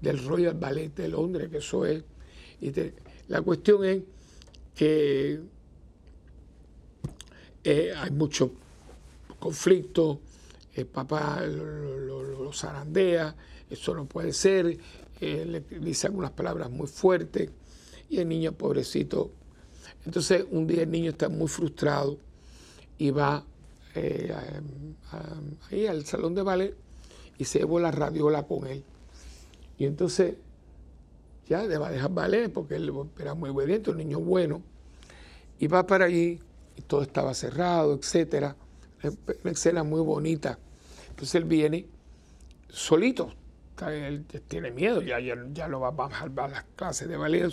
[0.00, 2.02] del Royal Ballet de Londres, que eso es.
[2.60, 2.72] Y
[3.28, 4.02] la cuestión es
[4.74, 5.40] que
[7.64, 8.52] eh, hay mucho
[9.38, 10.20] conflicto,
[10.74, 13.36] el papá lo, zarandea,
[13.68, 14.76] eso no puede ser,
[15.20, 17.50] eh, le dice algunas palabras muy fuertes,
[18.08, 19.30] y el niño pobrecito.
[20.04, 22.18] Entonces un día el niño está muy frustrado
[22.98, 23.44] y va
[23.94, 24.34] eh,
[25.70, 26.74] ahí al salón de ballet
[27.38, 28.84] y se llevó la radiola con él.
[29.78, 30.34] Y entonces
[31.48, 34.62] ya le va a dejar valer porque él era muy obediente, un niño bueno.
[35.58, 36.40] Y va para allí
[36.76, 38.56] y todo estaba cerrado, etcétera.
[39.02, 40.58] Una escena muy bonita.
[41.10, 41.86] Entonces él viene
[42.68, 43.32] solito,
[43.88, 47.50] él tiene miedo, ya, ya, ya no va, a las clases de ballet.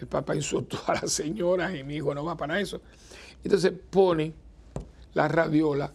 [0.00, 2.80] El papá insultó a las señoras y mi hijo no va para eso.
[3.44, 4.32] Entonces pone
[5.14, 5.92] la radiola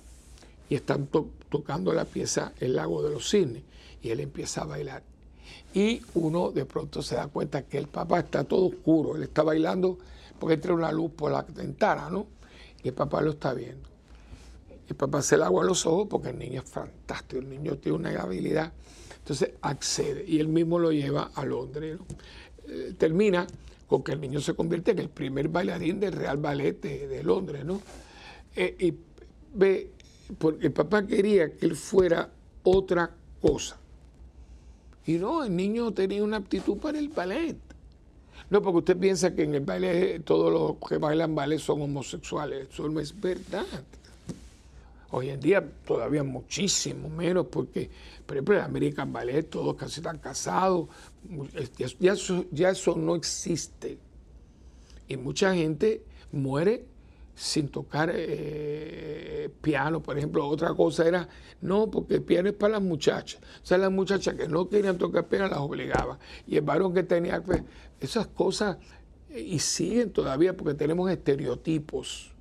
[0.70, 1.08] y están
[1.50, 3.64] tocando la pieza El lago de los cisnes
[4.02, 5.04] y él empieza a bailar.
[5.74, 9.44] Y uno de pronto se da cuenta que el papá está todo oscuro, él está
[9.44, 9.98] bailando
[10.40, 12.28] porque entra una luz por la ventana, ¿no?
[12.84, 13.95] Y el papá lo está viendo.
[14.88, 17.78] El papá se le agua a los ojos porque el niño es fantástico, el niño
[17.78, 18.72] tiene una habilidad.
[19.18, 21.98] Entonces accede y él mismo lo lleva a Londres.
[22.68, 23.48] Eh, termina
[23.88, 27.66] con que el niño se convierte en el primer bailarín del Real Ballet de, Londres,
[27.66, 27.82] ¿no?
[28.56, 28.94] Eh, y
[29.54, 29.92] ve,
[30.38, 32.30] porque el papá quería que él fuera
[32.64, 33.78] otra cosa.
[35.06, 37.58] Y no, el niño tenía una aptitud para el ballet.
[38.50, 42.70] No, porque usted piensa que en el ballet todos los que bailan ballet son homosexuales.
[42.72, 43.66] Eso no es verdad.
[45.18, 47.90] Hoy en día todavía muchísimo menos, porque,
[48.26, 50.90] por ejemplo, en American Ballet todos casi están casados.
[52.02, 53.98] Ya eso, ya eso no existe.
[55.08, 56.84] Y mucha gente muere
[57.34, 60.46] sin tocar eh, piano, por ejemplo.
[60.46, 61.30] Otra cosa era,
[61.62, 63.40] no, porque el piano es para las muchachas.
[63.64, 66.18] O sea, las muchachas que no querían tocar piano las obligaban.
[66.46, 67.64] Y el varón que tenía, pues,
[68.02, 68.80] esas cosas,
[69.30, 72.35] eh, y siguen todavía porque tenemos estereotipos.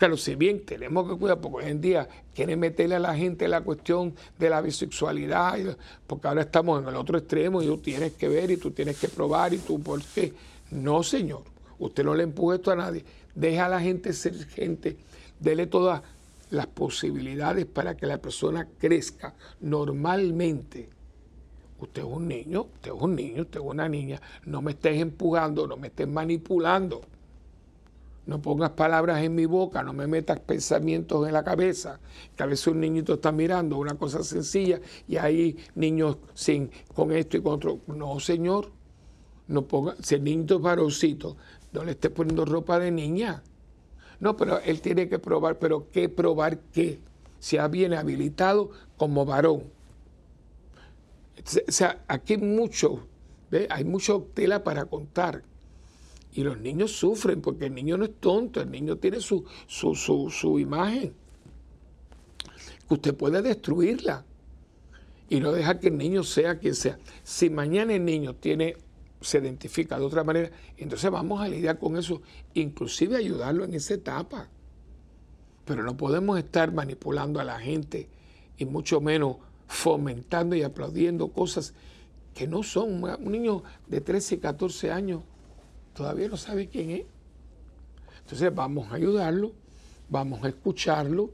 [0.00, 3.46] Claro, si bien tenemos que cuidar, porque hoy en día quieren meterle a la gente
[3.46, 5.76] la cuestión de la bisexualidad,
[6.08, 8.98] porque ahora estamos en el otro extremo y tú tienes que ver y tú tienes
[8.98, 10.32] que probar y tú, ¿por qué?
[10.72, 11.42] No, señor,
[11.78, 14.96] usted no le empuje esto a nadie deja a la gente ser gente,
[15.38, 16.02] dele todas
[16.50, 20.88] las posibilidades para que la persona crezca normalmente.
[21.78, 24.20] Usted es un niño, usted es un niño, usted es una niña.
[24.44, 27.00] No me estés empujando, no me estés manipulando.
[28.30, 31.98] No pongas palabras en mi boca, no me metas pensamientos en la cabeza.
[32.36, 37.10] Que a veces un niñito está mirando una cosa sencilla y hay niños sin, con
[37.10, 37.80] esto y con otro.
[37.88, 38.70] No, señor.
[39.48, 41.36] No ponga, si el niñito es varoncito,
[41.72, 43.42] no le esté poniendo ropa de niña.
[44.20, 47.00] No, pero él tiene que probar, pero ¿qué probar qué?
[47.58, 49.64] ha viene habilitado como varón.
[51.36, 53.08] O sea, aquí mucho,
[53.50, 53.66] ¿ve?
[53.68, 55.42] hay mucha tela para contar.
[56.40, 59.94] Y los niños sufren porque el niño no es tonto, el niño tiene su, su,
[59.94, 61.12] su, su imagen.
[62.88, 64.24] Usted puede destruirla
[65.28, 66.98] y no dejar que el niño sea quien sea.
[67.24, 68.74] Si mañana el niño tiene
[69.20, 72.22] se identifica de otra manera, entonces vamos a lidiar con eso,
[72.54, 74.48] inclusive ayudarlo en esa etapa.
[75.66, 78.08] Pero no podemos estar manipulando a la gente
[78.56, 81.74] y mucho menos fomentando y aplaudiendo cosas
[82.32, 83.04] que no son.
[83.04, 85.20] Un niño de 13 y 14 años
[85.94, 87.04] todavía no sabe quién es.
[88.20, 89.52] Entonces vamos a ayudarlo,
[90.08, 91.30] vamos a escucharlo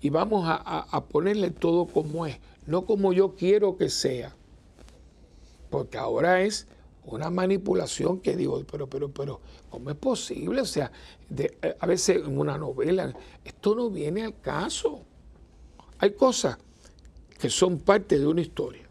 [0.00, 4.34] y vamos a, a ponerle todo como es, no como yo quiero que sea.
[5.70, 6.66] Porque ahora es
[7.06, 10.60] una manipulación que digo, pero, pero, pero, ¿cómo es posible?
[10.60, 10.90] O sea,
[11.36, 15.02] eh, a veces en una novela, esto no viene al caso.
[15.98, 16.58] Hay cosas
[17.38, 18.88] que son parte de una historia,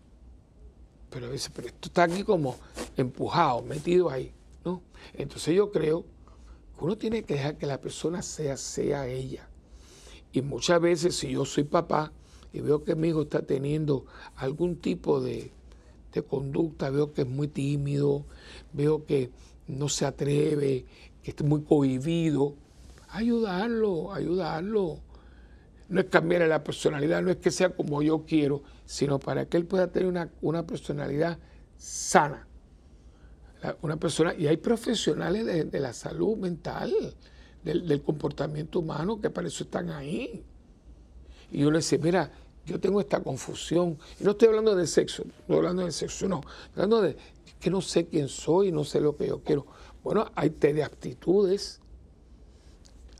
[1.09, 2.55] pero a veces, pero esto está aquí como
[2.97, 4.31] empujado, metido ahí.
[5.13, 6.05] Entonces yo creo
[6.77, 9.49] que uno tiene que dejar que la persona sea, sea ella.
[10.31, 12.11] Y muchas veces si yo soy papá
[12.51, 15.51] y veo que mi hijo está teniendo algún tipo de,
[16.13, 18.25] de conducta, veo que es muy tímido,
[18.71, 19.31] veo que
[19.67, 20.85] no se atreve,
[21.21, 22.55] que está muy cohibido,
[23.09, 24.99] ayudarlo, ayudarlo.
[25.89, 29.57] No es cambiar la personalidad, no es que sea como yo quiero, sino para que
[29.57, 31.37] él pueda tener una, personalidad
[31.77, 32.47] sana.
[33.81, 36.93] Una persona, y hay profesionales de, la salud mental,
[37.63, 40.43] del, comportamiento humano, que para eso están ahí.
[41.51, 42.29] Y uno dice, mira,
[42.65, 43.97] yo tengo esta confusión.
[44.19, 46.41] Y no estoy hablando de sexo, no estoy hablando de sexo, no.
[46.41, 47.15] Estoy hablando de
[47.59, 49.65] que no sé quién soy, no sé lo que yo quiero.
[50.03, 51.79] Bueno, hay de aptitudes,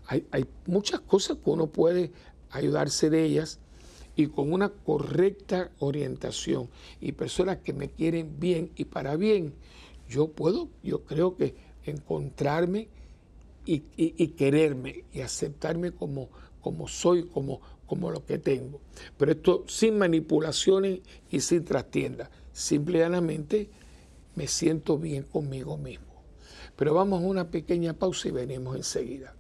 [0.07, 2.11] hay, hay muchas cosas que uno puede
[2.49, 3.59] ayudarse de ellas
[4.15, 6.69] y con una correcta orientación
[7.01, 9.53] y personas que me quieren bien y para bien,
[10.13, 12.87] yo puedo, yo creo que encontrarme
[13.65, 16.29] y, y quererme y aceptarme como,
[16.61, 18.79] como soy, como, como lo que tengo.
[19.17, 20.99] Pero esto sin manipulaciones
[21.31, 22.29] y sin trastienda.
[22.51, 23.69] Simplemente
[24.35, 26.13] me siento bien conmigo mismo.
[26.75, 29.35] Pero vamos a una pequeña pausa y venimos enseguida.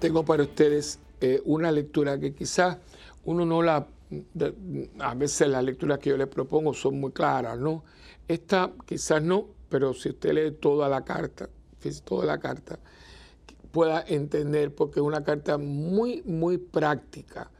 [0.00, 2.78] Tengo para ustedes eh, una lectura que quizás
[3.24, 3.86] uno no la...
[5.00, 7.84] a veces las lecturas que yo les propongo son muy claras, ¿no?
[8.26, 11.48] Esta quizás no, pero si usted lee toda la carta,
[12.04, 12.78] toda la carta,
[13.72, 17.50] pueda entender, porque es una carta muy, muy práctica.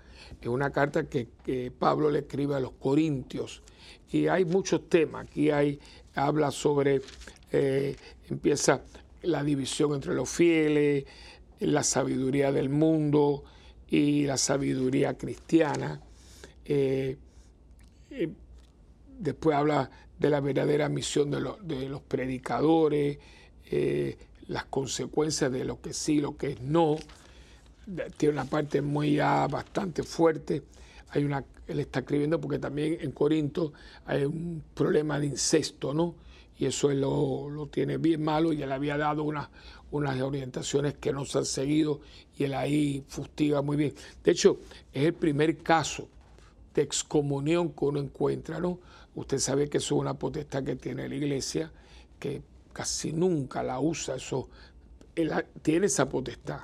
[0.41, 1.29] Es una carta que,
[1.79, 3.63] Pablo le escribe a los corintios.
[4.11, 5.27] Y hay muchos temas.
[5.27, 5.79] Aquí hay,
[6.15, 7.03] habla sobre,
[7.53, 7.97] eh,
[8.29, 8.83] empieza
[9.27, 11.05] la división entre los fieles,
[11.61, 13.45] la sabiduría del mundo
[13.89, 16.01] y la sabiduría cristiana.
[16.65, 17.17] Eh,
[18.11, 18.29] eh,
[19.19, 23.19] después habla de la verdadera misión de, los predicadores,
[23.71, 24.17] eh,
[24.49, 26.97] las consecuencias de lo que sí, lo que es no.
[28.17, 30.63] Tiene una parte muy bastante fuerte.
[31.11, 33.73] Hay una, él está escribiendo porque también en Corinto
[34.05, 36.15] hay un problema de incesto, ¿no?
[36.59, 39.49] Y eso él lo, tiene bien malo y él había dado unas,
[39.91, 42.01] unas orientaciones que no se han seguido
[42.39, 43.95] y él ahí fustiga muy bien.
[44.25, 44.59] De hecho,
[44.93, 46.09] es el primer caso
[46.75, 48.61] de excomunión que uno encuentra.
[49.15, 51.71] Usted sabe que eso es una potestad que tiene la iglesia,
[52.19, 52.43] que
[52.73, 54.49] casi nunca la usa, eso
[55.63, 56.61] tiene esa potestad.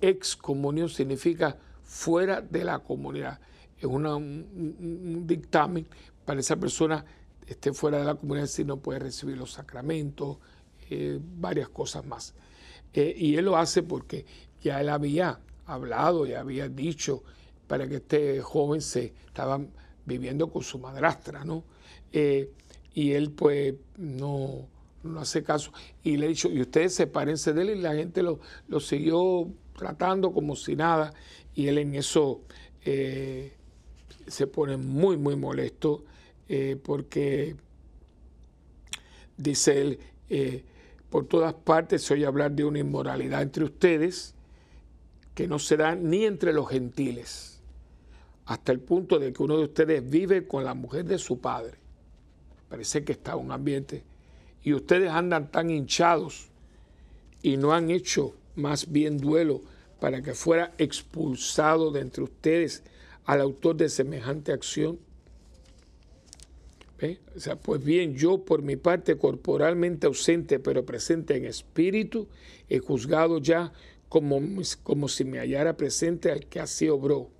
[0.00, 3.38] Excomunión significa fuera de la comunidad.
[3.78, 5.86] Es un, dictamen
[6.24, 7.04] para esa persona
[7.46, 10.38] esté fuera de la comunidad si no puede recibir los sacramentos,
[10.90, 12.34] eh, varias cosas más.
[12.92, 14.24] Eh, y él lo hace porque
[14.62, 17.22] ya él había hablado y había dicho
[17.66, 19.60] para que este joven se estaba
[20.04, 21.64] viviendo con su madrastra, ¿no?
[22.12, 22.50] Eh,
[22.94, 24.68] y él pues no,
[25.02, 25.72] no, hace caso.
[26.02, 29.48] Y le he dicho, y ustedes sepárense de él y la gente lo, lo siguió
[29.76, 31.12] tratando como si nada.
[31.54, 32.42] Y él en eso
[32.84, 36.04] se pone muy, muy molesto
[36.48, 37.56] eh, porque
[39.36, 40.64] dice él,
[41.10, 44.34] por todas partes oye hablar de una inmoralidad entre ustedes
[45.34, 47.60] que no se da ni entre los gentiles,
[48.46, 51.78] hasta el punto de que uno de ustedes vive con la mujer de su padre
[52.68, 54.02] parece que está un ambiente,
[54.62, 56.48] y ustedes andan tan hinchados
[57.42, 59.60] y no han hecho más bien duelo
[60.00, 62.82] para que fuera expulsado de entre ustedes
[63.24, 64.98] al autor de semejante acción.
[67.34, 72.28] O sea, pues bien, yo por mi parte corporalmente ausente, pero presente en espíritu,
[72.68, 73.72] he juzgado ya
[74.08, 74.40] como,
[74.82, 77.30] como si me hallara presente al que así obró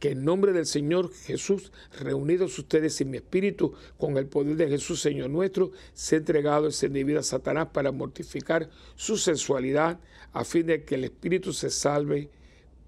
[0.00, 4.66] que en nombre del Señor Jesús, reunidos ustedes en mi espíritu, con el poder de
[4.66, 10.00] Jesús, Señor nuestro, se ha entregado ese individuo a Satanás para mortificar su sensualidad,
[10.32, 12.30] a fin de que el espíritu se salve,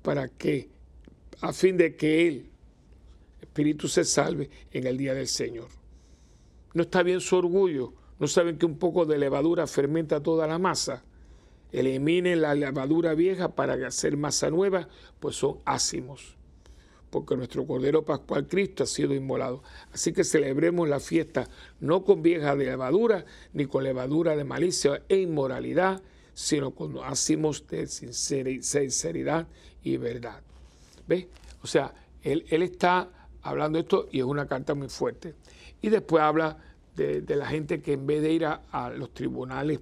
[0.01, 0.71] para que,
[1.43, 2.47] a fin de que él,
[3.43, 5.82] espíritu, se salve en el día del Señor.
[6.75, 10.59] No está bien su orgullo, no saben que un poco de levadura fermenta toda la
[10.59, 11.05] masa.
[11.71, 14.89] Eliminen la levadura vieja para hacer masa nueva,
[15.21, 16.37] pues son ácimos
[17.13, 19.63] porque nuestro Cordero Pascual Cristo ha sido inmolado.
[19.93, 21.47] Así que celebremos la fiesta
[21.79, 26.01] no con vieja de levadura, ni con levadura de malicia e inmoralidad,
[26.33, 29.47] sino con hacemos de sinceridad
[29.83, 30.41] y verdad.
[31.07, 31.27] ¿Ves?
[31.63, 33.11] O sea, él, está
[33.43, 35.35] hablando esto y es una carta muy fuerte.
[35.83, 36.57] Y después habla
[36.97, 39.81] de, la gente que en vez de ir a, los tribunales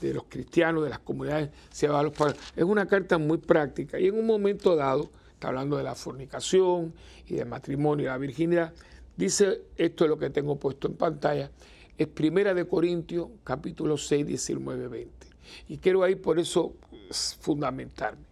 [0.00, 2.12] de los cristianos, de las comunidades, se va a los
[2.54, 6.94] Es una carta muy práctica y en un momento dado está hablando de la fornicación
[7.26, 8.72] y del matrimonio y la virginidad.
[9.16, 11.50] Dice, esto es lo que tengo puesto en pantalla,
[11.96, 15.26] es Primera de Corintios, capítulo 6, 19, 20.
[15.68, 16.74] Y quiero ahí por eso
[17.40, 18.26] fundamentarme.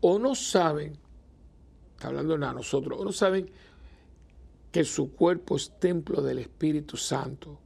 [0.00, 0.98] O no saben,
[1.94, 3.48] está hablando a nosotros, o no saben
[4.72, 7.60] que su cuerpo es templo del Espíritu Santo,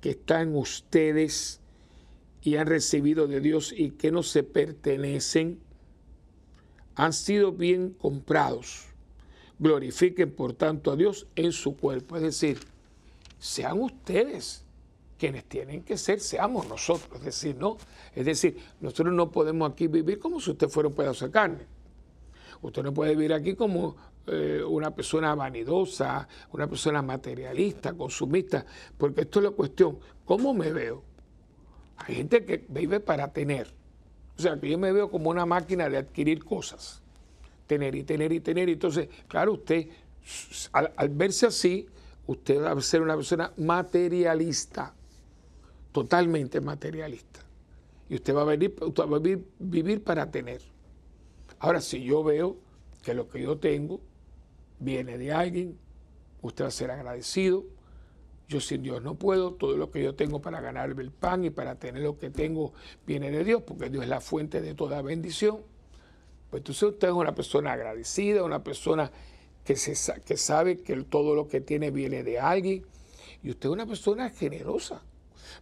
[0.00, 1.60] que está en ustedes
[2.42, 5.58] y han recibido de Dios y que no se pertenecen
[6.96, 8.84] han sido bien comprados.
[9.58, 12.16] Glorifiquen por tanto a Dios en su cuerpo.
[12.16, 12.58] Es decir,
[13.38, 14.64] sean ustedes
[15.18, 17.18] quienes tienen que ser, seamos nosotros.
[17.18, 17.78] Es decir, no.
[18.14, 21.66] Es decir, nosotros no podemos aquí vivir como si usted fuera un pedazo de carne.
[22.62, 28.64] Usted no puede vivir aquí como eh, una persona vanidosa, una persona materialista, consumista,
[28.96, 29.98] porque esto es la cuestión.
[30.24, 31.02] ¿Cómo me veo?
[31.96, 33.68] Hay gente que vive para tener
[34.36, 37.02] o sea, que yo me veo como una máquina de adquirir cosas.
[37.66, 38.68] Tener y tener y tener.
[38.68, 39.88] Entonces, claro, usted,
[40.72, 41.86] al, verse así,
[42.26, 44.94] usted va a ser una persona materialista,
[45.92, 47.40] totalmente materialista.
[48.08, 50.60] Y usted va a, venir, usted va a vivir, vivir para tener.
[51.60, 52.56] Ahora, si yo veo
[53.02, 54.00] que lo que yo tengo
[54.84, 55.78] viene de alguien,
[56.42, 57.64] usted va a ser agradecido,
[58.48, 61.50] yo sin Dios no puedo, todo lo que yo tengo para ganarme el pan y
[61.50, 62.72] para tener lo que tengo
[63.06, 65.62] viene de Dios, porque Dios es la fuente de toda bendición.
[66.50, 69.10] Pues entonces usted es una persona agradecida, una persona
[69.64, 72.84] que, se, que sabe que todo lo que tiene viene de alguien,
[73.42, 75.02] y usted es una persona generosa,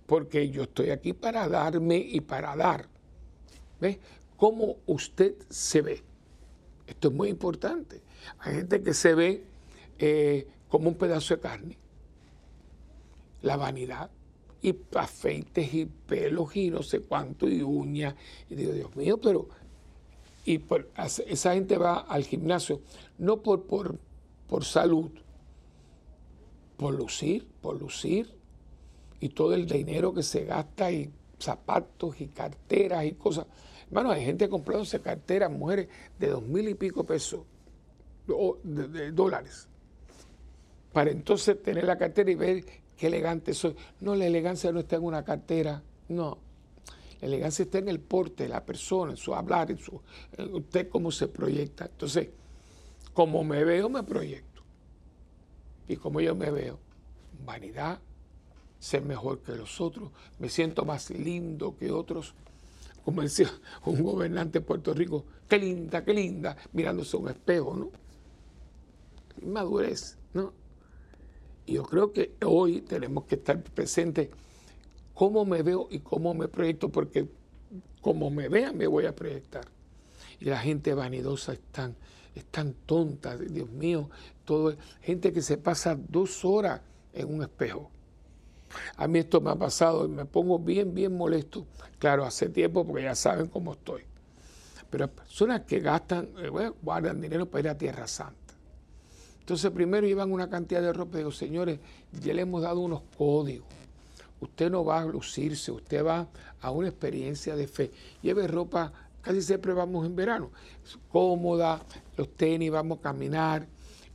[0.07, 2.89] porque yo estoy aquí para darme y para dar.
[3.81, 3.99] ¿Ves?
[4.37, 6.03] ¿Cómo usted se ve?
[6.87, 8.03] Esto es muy importante.
[8.39, 9.45] Hay gente que se ve
[9.99, 11.79] eh, como un pedazo de carne
[13.43, 14.11] la vanidad
[14.63, 18.15] y afeites y pelos y no sé cuánto y uñas.
[18.49, 19.49] Y digo, Dios mío, pero...
[20.45, 20.61] Y
[21.29, 22.81] esa gente va al gimnasio
[23.17, 23.97] no por, por,
[24.49, 25.11] por salud,
[26.77, 28.29] por lucir, por lucir.
[29.21, 33.47] Y todo el dinero que se gasta y zapatos y carteras y cosas.
[33.87, 37.43] Hermano, hay gente comprándose carteras, mujeres, de dos mil y pico pesos,
[38.27, 39.69] de dólares,
[40.93, 42.65] para entonces tener la cartera y ver
[42.97, 43.75] qué elegante soy.
[44.01, 46.39] No, la elegancia no está en una cartera, no.
[47.21, 50.01] La elegancia está en el porte de la persona, en su hablar, en, su,
[50.53, 51.87] usted cómo se proyecta.
[51.87, 52.29] Entonces,
[53.15, 54.63] como me veo, me proyecto.
[55.89, 56.79] Y como yo me veo,
[57.45, 58.01] vanidad,
[58.79, 62.35] ser mejor que los otros, me siento más lindo que otros.
[63.05, 63.51] Como decía
[63.85, 68.02] un gobernante de Puerto Rico, qué linda, qué linda, mirándose a un espejo, ¿no?
[69.43, 70.53] Inmadurez, ¿no?
[71.67, 74.29] Yo creo que hoy tenemos que estar presentes
[75.15, 77.29] cómo me veo y cómo me proyecto, porque
[78.01, 79.65] como me vea me voy a proyectar.
[80.41, 81.95] Y la gente vanidosa están
[82.51, 84.09] tan, tonta, Dios mío,
[84.45, 86.81] todo gente que se pasa dos horas
[87.13, 87.91] en un espejo.
[88.97, 91.67] A mí esto me ha pasado y me pongo bien, bien molesto.
[91.99, 94.03] Claro, hace tiempo porque ya saben cómo estoy.
[94.91, 98.42] Pero personas que gastan, eh, guardan dinero para ir a Tierra Santa.
[99.43, 101.81] Entonces primero llevan una cantidad de ropa y digo, señores,
[102.13, 103.67] ya le hemos dado unos códigos.
[104.41, 106.29] Usted no va a lucirse, usted va
[106.61, 107.91] a una experiencia de fe.
[108.23, 110.53] Lleve ropa, casi siempre vamos en verano,
[111.11, 111.83] cómoda,
[112.17, 113.67] los tenis, vamos a caminar.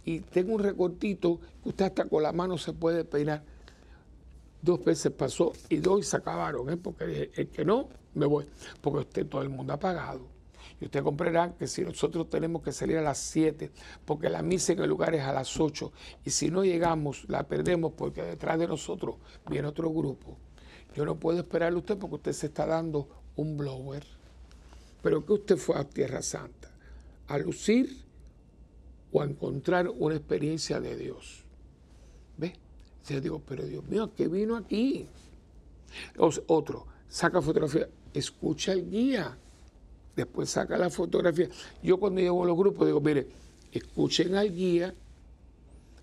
[0.06, 3.44] Y tengo un recortito que usted hasta con la mano se puede peinar.
[4.62, 6.78] Dos veces pasó y dos se acabaron, ¿eh?
[6.78, 8.46] porque el que no, me voy.
[8.80, 10.37] Porque usted todo el mundo ha pagado.
[10.80, 13.72] Y usted comprenderá que si nosotros tenemos que salir a las 7,
[14.06, 15.92] porque la misa en el lugar es a las 8,
[16.24, 19.16] y si no llegamos, la perdemos porque detrás de nosotros
[19.50, 20.38] viene otro grupo.
[20.96, 24.06] Yo no puedo esperarle a usted porque usted se está dando un blower.
[25.02, 26.72] Pero que usted fue a Tierra Santa,
[27.28, 28.04] a lucir
[29.12, 31.44] o a encontrar una experiencia de Dios.
[32.38, 32.54] ¿Ve?
[33.08, 35.08] Yo digo, pero Dios mío, ¿qué vino aquí?
[36.18, 39.38] Otro, saca fotografía, escucha el guía
[40.18, 41.48] después saca la fotografía.
[41.82, 43.28] Yo cuando llevo a los grupos digo, mire,
[43.72, 44.94] escuchen al guía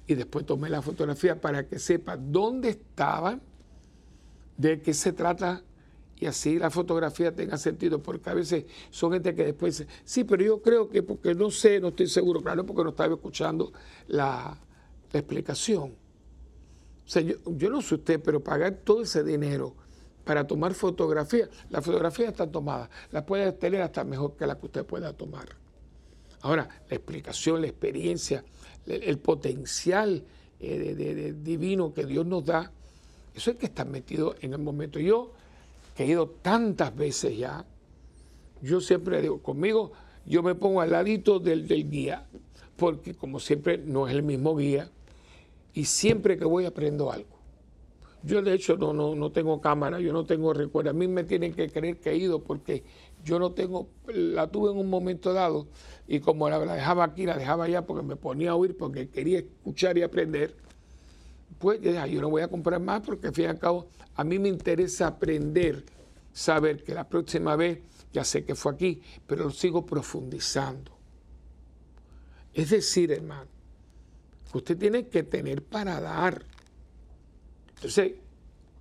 [0.07, 3.43] y después tome la fotografía para que sepan dónde estaban,
[4.57, 5.63] de qué se trata
[6.17, 10.23] y así la fotografía tenga sentido, porque a veces son gente que después dice, sí,
[10.23, 13.73] pero yo creo que porque no sé, no estoy seguro, claro, porque no estaba escuchando
[14.07, 14.59] la,
[15.13, 15.93] explicación.
[17.05, 19.77] O sea, yo, yo no sé usted, pero pagar todo ese dinero
[20.25, 21.49] para tomar fotografías.
[21.71, 25.49] Las fotografías están tomadas, las puede tener hasta mejor que la que usted pueda tomar.
[26.41, 28.45] Ahora, la explicación, la experiencia,
[28.87, 30.23] el, potencial
[30.61, 32.71] eh, divino que Dios nos da,
[33.35, 34.99] eso es que está metido en el momento.
[34.99, 35.33] Yo,
[35.95, 37.65] que he ido tantas veces ya,
[38.63, 39.93] yo siempre digo, conmigo,
[40.27, 42.27] yo me pongo al ladito del, del guía,
[42.77, 44.91] porque como siempre no es el mismo guía,
[45.73, 47.34] y siempre que voy aprendo algo.
[48.25, 50.91] Yo de hecho no, no, no tengo cámara, yo no tengo recuerdo.
[50.91, 52.83] A mí me tienen que creer que he ido porque
[53.23, 55.67] yo no tengo, la tuve en un momento dado
[56.07, 59.41] y como la, dejaba aquí, la dejaba allá porque me ponía a oír porque quería
[59.41, 60.55] escuchar y aprender,
[61.59, 64.39] pues yo no voy a comprar más porque al fin y al cabo a mí
[64.39, 65.85] me interesa aprender,
[66.33, 67.81] saber que la próxima vez
[68.13, 70.93] ya sé que fue aquí, pero lo sigo profundizando.
[72.53, 73.51] Es decir, hermano,
[74.53, 76.45] usted tiene que tener para dar.
[77.77, 78.13] Entonces,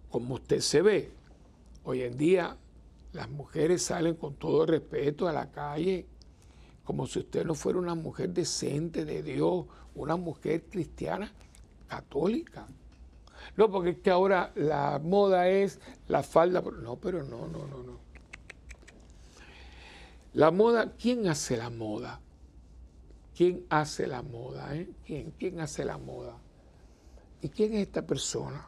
[0.09, 1.11] como usted se ve,
[1.83, 2.57] hoy en día
[3.13, 6.07] las mujeres salen con todo respeto a la calle,
[6.83, 9.65] como si usted no fuera una mujer decente de Dios,
[9.95, 11.31] una mujer cristiana
[11.87, 12.67] católica.
[13.55, 16.61] No, porque es que ahora la moda es la falda.
[16.61, 17.99] No, pero no, no, no, no.
[20.33, 22.19] La moda, ¿quién hace la moda?
[23.35, 24.75] ¿Quién hace la moda?
[24.75, 24.89] Eh?
[25.05, 25.31] ¿Quién?
[25.37, 26.37] ¿Quién hace la moda?
[27.41, 28.67] ¿Y quién es esta persona?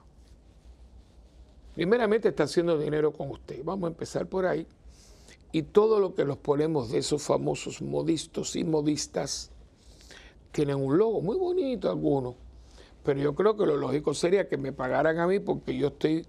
[1.76, 3.62] Primeramente está haciendo dinero con usted.
[3.64, 4.66] Vamos a empezar por ahí.
[5.52, 9.52] Y todo lo que nos ponemos de esos famosos modistos y modistas
[10.52, 12.36] tienen un logo muy bonito algunos,
[13.04, 16.26] Pero yo creo que lo lógico sería que me pagaran a mí porque yo estoy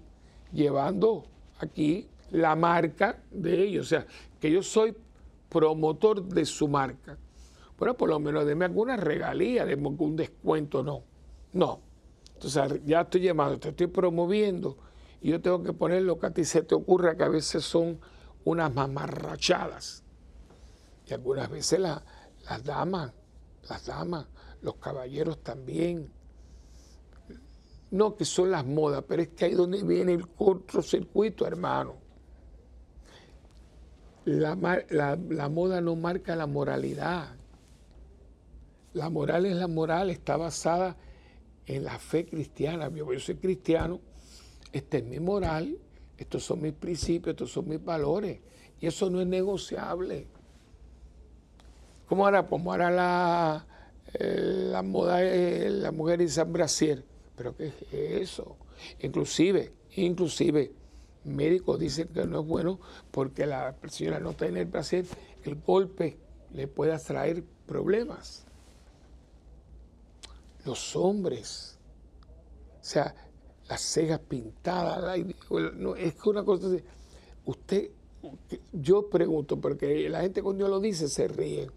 [0.51, 1.23] llevando
[1.59, 3.85] aquí la marca de ellos.
[3.85, 4.05] O sea,
[4.39, 4.95] que yo soy
[5.49, 7.17] promotor de su marca.
[7.79, 11.03] Bueno, por lo menos deme alguna regalía, deme algún descuento, no.
[11.53, 11.79] No.
[12.33, 14.77] Entonces ya estoy llamando, te estoy promoviendo
[15.21, 17.63] y yo tengo que poner lo que a ti se te ocurra, que a veces
[17.63, 17.99] son
[18.45, 20.03] unas mamarrachadas.
[21.07, 23.13] Y algunas veces las damas,
[23.69, 24.27] las damas,
[24.61, 26.11] los caballeros también.
[27.89, 31.95] No que son las modas, pero es que ahí donde viene el cortocircuito, hermano.
[34.25, 34.57] La,
[34.89, 37.37] la, moda no marca la moralidad.
[38.93, 40.97] La moral es la moral, está basada
[41.65, 42.89] en la fe cristiana.
[42.89, 44.01] Yo soy cristiano,
[44.77, 45.77] esta es mi moral,
[46.17, 48.39] estos son mis principios, estos son mis valores.
[48.79, 50.27] Y eso no es negociable.
[52.07, 52.45] ¿Cómo hará?
[52.45, 53.65] Como hará la,
[54.13, 57.03] eh, la moda, eh, la mujer y San Brasier.
[57.35, 58.55] ¿Pero qué es eso?
[58.99, 60.71] Inclusive, inclusive,
[61.23, 62.79] médicos dicen que no es bueno
[63.11, 65.05] porque la persona no tiene el brasier,
[65.43, 66.17] el golpe
[66.53, 68.45] le puede traer problemas.
[70.65, 71.77] Los hombres,
[72.81, 73.13] o sea,
[73.69, 75.17] las cejas pintadas,
[75.97, 76.67] es que una cosa
[77.45, 77.91] usted,
[78.73, 81.69] yo pregunto, porque la gente cuando yo lo dice se ríe,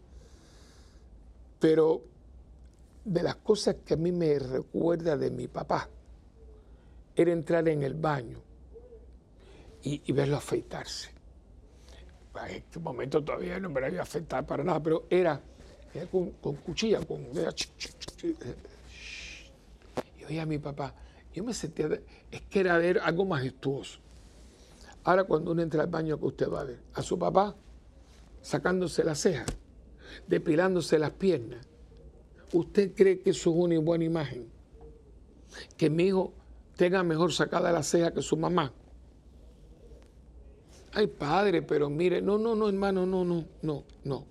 [1.59, 2.03] pero
[3.05, 5.89] de las cosas que a mí me recuerda de mi papá,
[7.17, 8.39] era entrar en el baño
[9.83, 11.11] y, verlo afeitarse.
[12.49, 15.41] En este momento todavía no me había afectado para nada, pero era,
[16.11, 17.27] con, cuchilla, con...
[20.19, 20.95] Y oía a mi papá,
[21.33, 21.89] yo me sentía,
[22.31, 24.01] es que era ver algo majestuoso.
[25.05, 26.83] Ahora cuando uno entra al baño, que usted va a ver?
[26.95, 27.57] A su papá
[28.43, 29.47] sacándose las cejas,
[30.27, 31.67] depilándose las piernas.
[32.53, 34.49] ¿Usted cree que eso es una buena imagen?
[35.77, 36.33] Que mi hijo
[36.77, 38.73] tenga mejor sacada la ceja que su mamá.
[40.93, 44.27] Ay, padre, pero mire, no, no, no, hermano, no, no, no, no.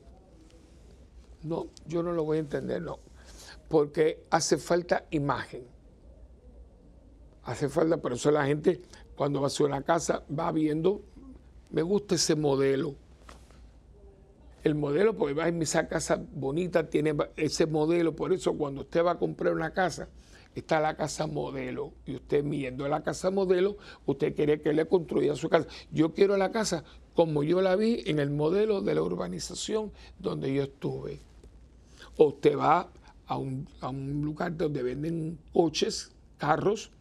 [1.43, 2.99] No, yo no lo voy a entender, no.
[3.69, 5.78] Porque hace falta imagen
[7.49, 8.81] hace falta, por eso la gente
[9.15, 11.01] cuando va a una casa va viendo,
[11.71, 12.95] me gusta ese modelo.
[14.63, 19.03] El modelo, porque va en esa casa bonita, tiene ese modelo, por eso cuando usted
[19.03, 20.09] va a comprar una casa,
[20.53, 25.35] está la casa modelo, y usted viendo la casa modelo, usted quiere que le construya
[25.35, 25.67] su casa.
[25.91, 26.83] Yo quiero la casa
[27.15, 31.19] como yo la vi en el modelo de la urbanización donde yo estuve.
[32.17, 32.91] O usted va
[33.25, 36.91] a un, a un lugar donde venden coches, carros,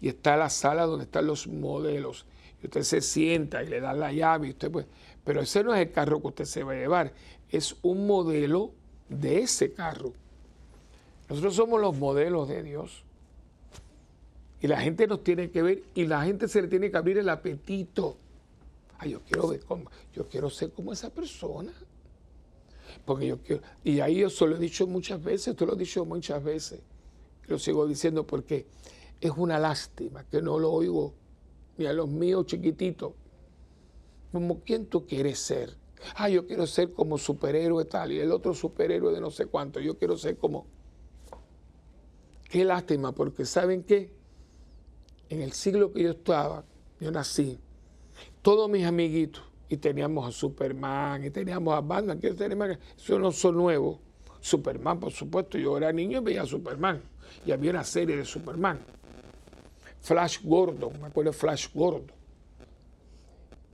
[0.00, 2.26] y está la sala donde están los modelos.
[2.62, 4.86] Y usted se sienta y le da la llave usted pues,
[5.24, 7.12] pero ese no es el carro que usted se va a llevar,
[7.50, 8.72] es un modelo
[9.08, 10.12] de ese carro.
[11.28, 13.04] Nosotros somos los modelos de Dios.
[14.60, 17.18] Y la gente nos tiene que ver y la gente se le tiene que abrir
[17.18, 18.16] el apetito.
[18.98, 21.72] Ay, yo quiero ver cómo, yo quiero ser como esa persona.
[23.04, 25.78] Porque yo quiero, y ahí yo se lo he dicho muchas veces, te lo he
[25.78, 26.80] dicho muchas veces.
[27.46, 28.66] Lo sigo diciendo porque
[29.20, 31.14] es una lástima que no lo oigo
[31.76, 33.12] ni a los míos chiquititos.
[34.32, 35.76] Como quién tú quieres ser.
[36.14, 39.80] Ah, yo quiero ser como superhéroe tal y el otro superhéroe de no sé cuánto.
[39.80, 40.66] Yo quiero ser como...
[42.48, 44.10] Qué lástima, porque ¿saben qué?
[45.28, 46.64] En el siglo que yo estaba,
[46.98, 47.58] yo nací,
[48.40, 53.56] todos mis amiguitos, y teníamos a Superman, y teníamos a Batman, que eso no son
[53.56, 53.98] nuevos.
[54.40, 57.02] Superman, por supuesto, yo era niño y veía a Superman,
[57.44, 58.80] y había una serie de Superman.
[60.00, 62.12] Flash Gordon, me acuerdo Flash Gordon.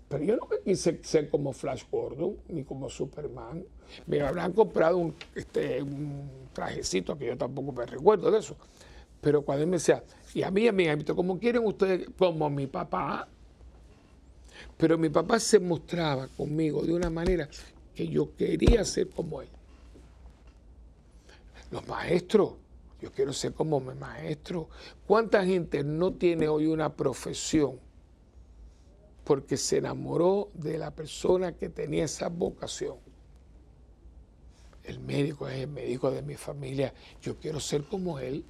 [0.08, 3.64] Pero yo no quise ser como Flash Gordon, ni como Superman.
[4.06, 5.84] Me habrán comprado un, este,
[6.52, 8.56] trajecito que yo tampoco me recuerdo de eso.
[9.20, 10.04] Pero cuando él me decía,
[10.34, 13.28] y a mí, a mí, como quieren ustedes, como mi papá.
[14.76, 17.48] Pero mi papá se mostraba conmigo de una manera
[17.94, 19.48] que yo quería ser como él.
[21.70, 22.52] Los maestros,
[23.04, 24.70] yo quiero ser como mi maestro.
[25.06, 27.78] ¿Cuánta gente no tiene hoy una profesión
[29.24, 32.96] porque se enamoró de la persona que tenía esa vocación?
[34.84, 36.94] El médico es el médico de mi familia.
[37.20, 38.42] Yo quiero ser como él.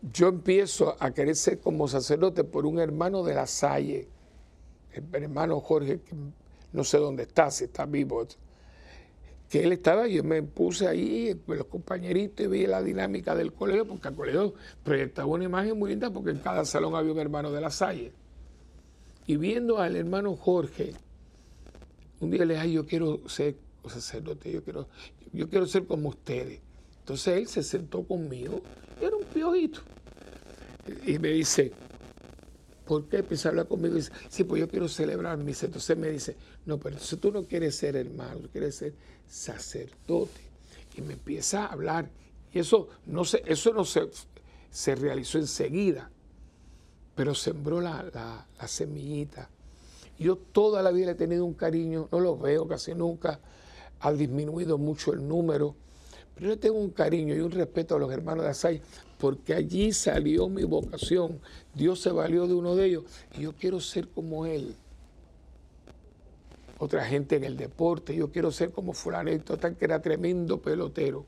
[0.00, 4.08] Yo empiezo a querer ser como sacerdote por un hermano de la Salle,
[4.92, 6.16] el hermano Jorge, que
[6.72, 8.26] no sé dónde está, si está vivo
[9.48, 13.86] que él estaba, yo me puse ahí los compañeritos y vi la dinámica del colegio,
[13.86, 17.52] porque el colegio proyectaba una imagen muy linda, porque en cada salón había un hermano
[17.52, 18.12] de la Salle.
[19.26, 20.92] Y viendo al hermano Jorge,
[22.20, 23.56] un día le dije, yo quiero ser
[23.88, 24.88] sacerdote, yo quiero,
[25.32, 26.60] yo quiero ser como ustedes.
[27.00, 28.62] Entonces él se sentó conmigo,
[29.00, 29.80] era un piojito,
[31.06, 31.72] y me dice,
[32.86, 33.94] ¿por qué empieza a hablar conmigo?
[33.94, 35.66] Y dice, sí, pues yo quiero celebrar misa.
[35.66, 38.94] Entonces me dice, no, pero si tú no quieres ser hermano, tú quieres ser
[39.28, 40.40] sacerdote.
[40.96, 42.08] Y me empieza a hablar.
[42.52, 44.08] Y eso no se, eso no se,
[44.70, 46.10] se realizó enseguida,
[47.14, 49.48] pero sembró la, semillita.
[50.18, 53.40] Yo toda la vida he tenido un cariño, no lo veo casi nunca,
[54.00, 55.74] ha disminuido mucho el número,
[56.34, 58.82] pero yo tengo un cariño y un respeto a los hermanos de Asay,
[59.18, 61.40] porque allí salió mi vocación.
[61.74, 63.04] Dios se valió de uno de ellos
[63.36, 64.76] y yo quiero ser como él.
[66.78, 71.24] Otra gente en el deporte, yo quiero ser como fulanito, tal que era tremendo pelotero.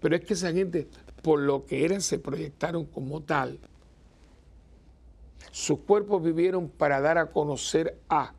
[0.00, 0.86] Pero es que esa gente,
[1.22, 3.58] por lo que eran, se proyectaron como tal.
[5.50, 8.34] Sus cuerpos vivieron para dar a conocer a.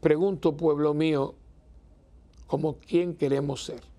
[0.00, 1.34] Pregunto, pueblo mío,
[2.46, 3.89] como quién queremos ser.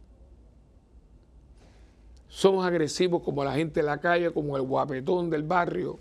[2.31, 5.99] Somos agresivos como la gente de la calle, como el guapetón del barrio.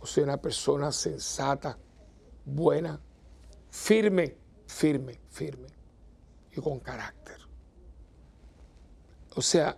[0.00, 1.76] O sea, una persona sensata,
[2.44, 3.00] buena,
[3.68, 4.36] firme,
[4.68, 5.66] firme, firme
[6.56, 7.38] y con carácter.
[9.34, 9.76] O sea,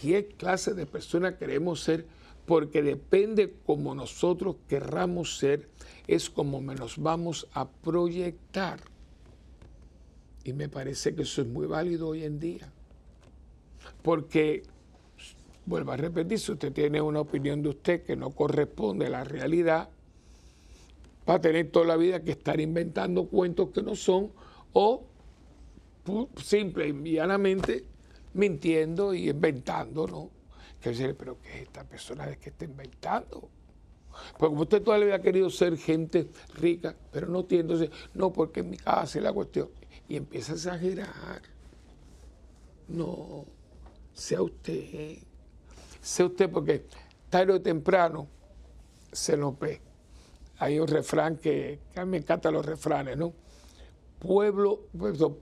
[0.00, 2.06] ¿qué clase de persona queremos ser?
[2.46, 5.68] Porque depende como nosotros querramos ser,
[6.06, 8.78] es como nos vamos a proyectar.
[10.44, 12.72] Y me parece que eso es muy válido hoy en día.
[14.02, 14.62] Porque,
[15.66, 19.24] vuelvo a repetir, si usted tiene una opinión de usted que no corresponde a la
[19.24, 19.88] realidad,
[21.28, 24.32] va a tener toda la vida que estar inventando cuentos que no son
[24.72, 25.04] o
[26.42, 27.84] simple y llanamente
[28.34, 30.30] mintiendo y inventando, ¿no?
[30.80, 33.48] Que decir, pero ¿qué es esta persona de que está inventando?
[34.38, 38.60] Porque usted toda la vida ha querido ser gente rica, pero no tiene, no, porque
[38.60, 39.68] en mi casa es la cuestión.
[40.08, 41.42] Y empieza a exagerar.
[42.88, 43.44] No
[44.20, 45.16] sea usted,
[46.02, 46.84] sea usted porque
[47.30, 48.28] tarde o temprano
[49.10, 49.80] se nos ve.
[50.58, 53.32] Hay un refrán que, a mí me encantan los refranes, ¿no?
[54.18, 54.88] Pueblo,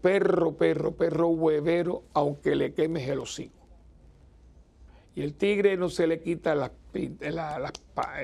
[0.01, 3.67] perro, perro, perro huevero, aunque le quemes el hocico.
[5.17, 6.71] Y el tigre no se le quita las
[7.21, 7.73] la,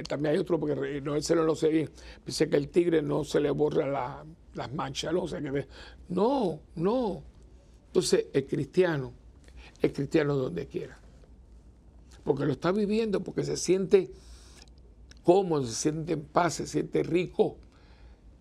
[0.09, 1.91] también hay otro, porque no, ese no lo sé bien,
[2.25, 4.25] dice que el tigre no se le borra
[4.55, 5.25] las manchas, ¿no?
[6.11, 7.23] no, no.
[7.89, 9.24] Entonces, el cristiano
[9.85, 10.99] el cristiano donde quiera.
[12.25, 14.11] Porque lo está viviendo, porque se siente
[15.23, 17.57] cómodo, se siente en paz, se siente rico.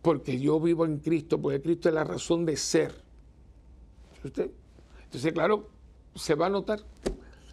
[0.02, 2.94] Porque yo vivo en Cristo, porque Cristo es la razón de ser.
[4.24, 4.52] ¿Usted?
[5.04, 5.70] Entonces, claro,
[6.16, 6.80] se va a notar.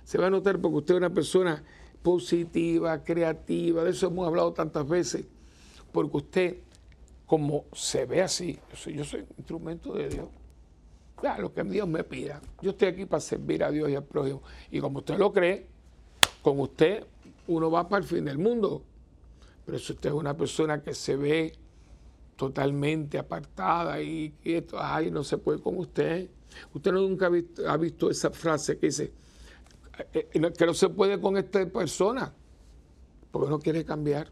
[0.04, 1.62] Se va a notar porque usted es una persona
[2.02, 5.26] positiva, creativa, de eso hemos hablado tantas veces.
[5.92, 6.56] Porque usted,
[7.26, 10.28] como se ve así, yo soy un instrumento de Dios
[11.38, 12.40] lo que Dios me pida.
[12.62, 14.42] Yo estoy aquí para servir a Dios y al prójimo.
[14.70, 15.66] Y como usted lo cree,
[16.42, 17.04] con usted
[17.46, 18.82] uno va para el fin del mundo.
[19.66, 21.52] Pero si usted es una persona que se ve
[22.36, 26.28] totalmente apartada y que esto, ay, no se puede con usted.
[26.74, 29.12] Usted nunca ha visto, ha visto esa frase que dice
[30.14, 32.32] eh, eh, que no se puede con esta persona
[33.30, 34.28] porque no quiere cambiar.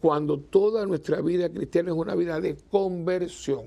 [0.00, 3.66] Cuando toda nuestra vida cristiana es una vida de conversión.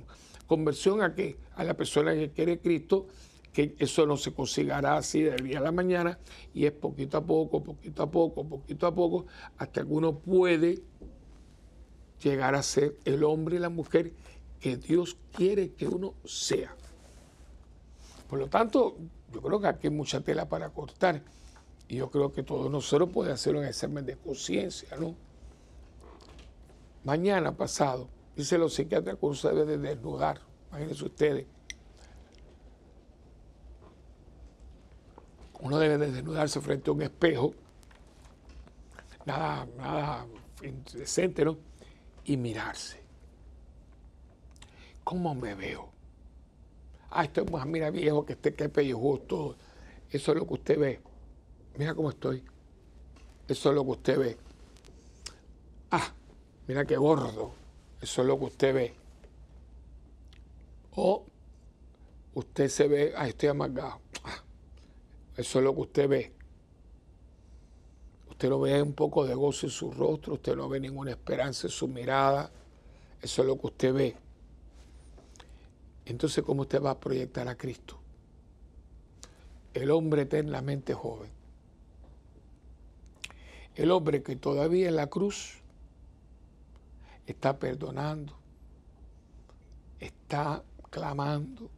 [0.52, 1.38] ¿Conversión a qué?
[1.56, 3.08] A la persona que quiere Cristo,
[3.54, 6.20] que eso no se consigará así del día a la mañana
[6.54, 9.28] y es poquito a poco, poquito a poco, poquito a poco,
[9.58, 10.84] hasta que uno puede
[12.22, 14.12] llegar a ser el hombre y la mujer
[14.60, 16.76] que Dios quiere que uno sea.
[18.30, 18.98] Por lo tanto,
[19.32, 21.24] yo creo que aquí hay mucha tela para cortar
[21.88, 25.16] y yo creo que todos nosotros podemos hacer un examen de conciencia, ¿no?
[27.06, 30.40] Mañana pasado Dice los psiquiatras que uno se debe de desnudar.
[30.70, 31.46] Imagínense ustedes.
[35.60, 37.54] Uno debe de desnudarse frente a un espejo.
[39.26, 40.26] Nada, nada
[40.64, 41.58] indecente, ¿no?
[42.24, 43.02] Y mirarse.
[45.04, 45.90] ¿Cómo me veo?
[47.12, 49.56] Ah, estoy más, mira viejo, que esté que pellejudo.
[50.10, 51.02] Eso es lo que usted ve.
[51.78, 52.44] Mira cómo estoy.
[53.48, 54.38] Eso es lo que usted ve.
[55.92, 56.14] Ah,
[56.68, 57.61] mira qué gordo.
[58.02, 58.94] Eso es lo que usted ve.
[60.96, 61.24] O
[62.34, 64.00] usted se ve, ah, estoy amargado.
[65.38, 66.32] Eso es lo que usted ve.
[68.30, 71.68] Usted no ve un poco de gozo en su rostro, usted no ve ninguna esperanza
[71.68, 72.52] en su mirada.
[73.22, 74.18] Eso es lo que usted ve.
[76.06, 78.00] Entonces, ¿cómo usted va a proyectar a Cristo?
[79.76, 81.30] El hombre eternamente joven.
[83.76, 85.61] El hombre que todavía en la cruz
[87.26, 88.34] está perdonando,
[90.00, 91.70] está clamando,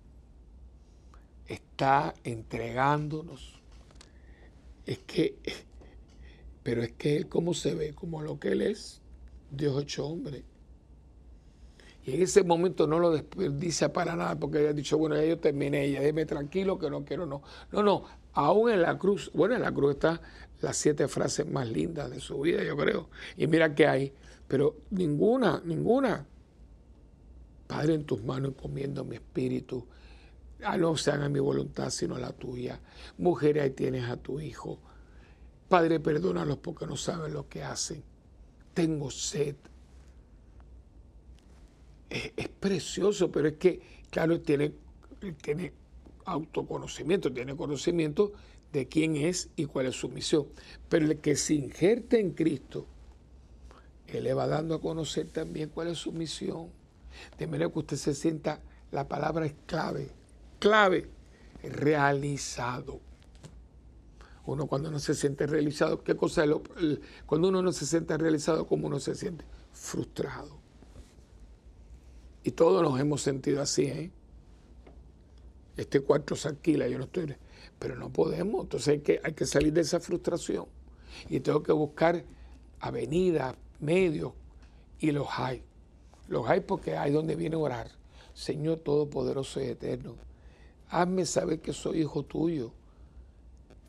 [1.47, 3.59] está entregándonos.
[4.85, 5.35] Es que,
[6.63, 9.01] pero es que Él cómo se ve, como lo que Él es,
[9.51, 10.43] Dios hecho hombre.
[12.05, 15.23] Y en ese momento no lo desperdicia para nada, porque ella ha dicho, bueno, ya
[15.23, 17.43] yo terminé, ya déjeme tranquilo que no quiero, no.
[17.71, 20.19] No, no, aún en la cruz, bueno, en la cruz están
[20.61, 23.09] las siete frases más lindas de su vida, yo creo.
[23.37, 24.13] Y mira que hay,
[24.53, 26.27] pero ninguna, ninguna.
[27.65, 29.87] Padre, en tus manos encomiendo mi espíritu.
[30.63, 32.79] A no se haga mi voluntad, sino la tuya.
[33.17, 34.77] Mujer, ahí tienes a tu hijo.
[35.67, 38.03] Padre, perdónalos porque no saben lo que hacen.
[38.75, 39.55] Tengo sed
[42.11, 43.81] es, precioso, pero es que,
[44.11, 44.75] claro, tiene,
[45.41, 45.73] tiene
[46.25, 48.33] autoconocimiento, tiene conocimiento
[48.71, 50.45] de quién es y cuál es su misión.
[50.89, 52.85] Pero el que se injerte en Cristo,
[54.13, 56.69] Él le va dando a conocer también cuál es su misión.
[57.37, 58.61] De manera que usted se sienta,
[58.91, 60.11] la palabra es clave,
[60.59, 61.09] clave,
[61.63, 62.99] realizado.
[64.45, 66.61] Uno cuando no se siente realizado, ¿qué cosa es lo,
[67.25, 69.45] cuando uno no se siente realizado, ¿cómo uno se siente?
[69.71, 70.59] Frustrado.
[72.43, 74.11] Y todos nos hemos sentido así, ¿eh?
[75.77, 77.35] Este cuarto se alquila, yo no estoy...
[77.79, 80.65] Pero no podemos, entonces hay que, hay que salir de esa frustración.
[81.29, 82.23] Y tengo que buscar
[82.79, 84.33] avenidas, medios,
[84.99, 85.63] y los hay.
[86.27, 87.91] Los hay porque hay donde viene a orar.
[88.33, 90.15] Señor Todopoderoso y Eterno,
[90.89, 92.71] hazme saber que soy hijo tuyo,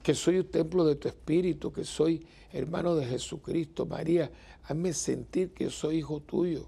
[0.03, 4.31] que soy un templo de tu espíritu, que soy hermano de Jesucristo, María,
[4.65, 6.67] hazme sentir que soy hijo tuyo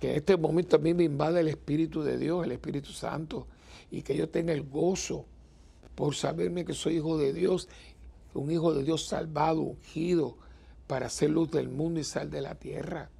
[0.00, 3.46] que en este momento a mí me invade el Espíritu de Dios, el Espíritu Santo,
[3.90, 5.26] y que yo tenga el gozo
[5.94, 7.68] por saberme que soy hijo de Dios,
[8.32, 10.36] un hijo de Dios salvado, ungido,
[10.90, 13.10] para ser luz del mundo y sal de la tierra.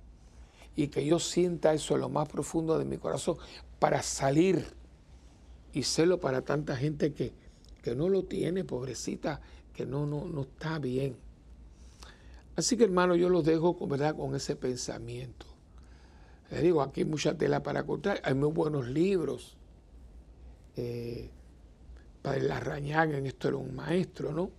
[0.75, 3.37] Y que yo sienta eso en lo más profundo de mi corazón
[3.79, 4.65] para salir
[5.73, 7.33] y serlo para tanta gente que,
[7.81, 9.41] que no lo tiene, pobrecita,
[9.73, 11.15] que no, no, no está bien.
[12.57, 14.17] Así que hermano, yo los dejo ¿verdad?
[14.17, 15.47] con ese pensamiento.
[16.51, 19.57] Les digo, aquí hay mucha tela para cortar, hay muy buenos libros.
[20.77, 21.31] Eh,
[22.21, 24.51] Padre Larrañaga en esto era un maestro, ¿no?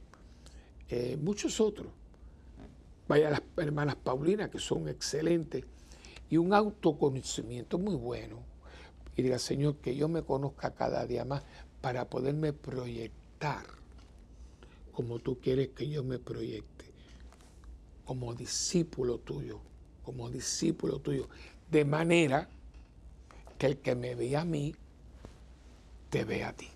[0.88, 1.88] Eh, muchos otros.
[3.12, 5.66] Vaya las hermanas Paulinas, que son excelentes,
[6.30, 8.38] y un autoconocimiento muy bueno.
[9.18, 11.44] Y diga, Señor, que yo me conozca cada día más
[11.82, 13.66] para poderme proyectar
[14.94, 16.86] como tú quieres que yo me proyecte,
[18.06, 19.60] como discípulo tuyo,
[20.04, 21.28] como discípulo tuyo
[21.70, 22.48] de manera
[23.58, 24.74] que el que me ve a mí,
[26.10, 26.70] te ve a ti.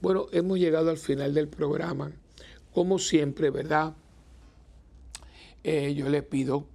[0.00, 2.10] Bueno, hemos llegado al final del programa.
[2.74, 3.94] Como siempre, ¿verdad?
[5.62, 6.66] Eh, yo le pido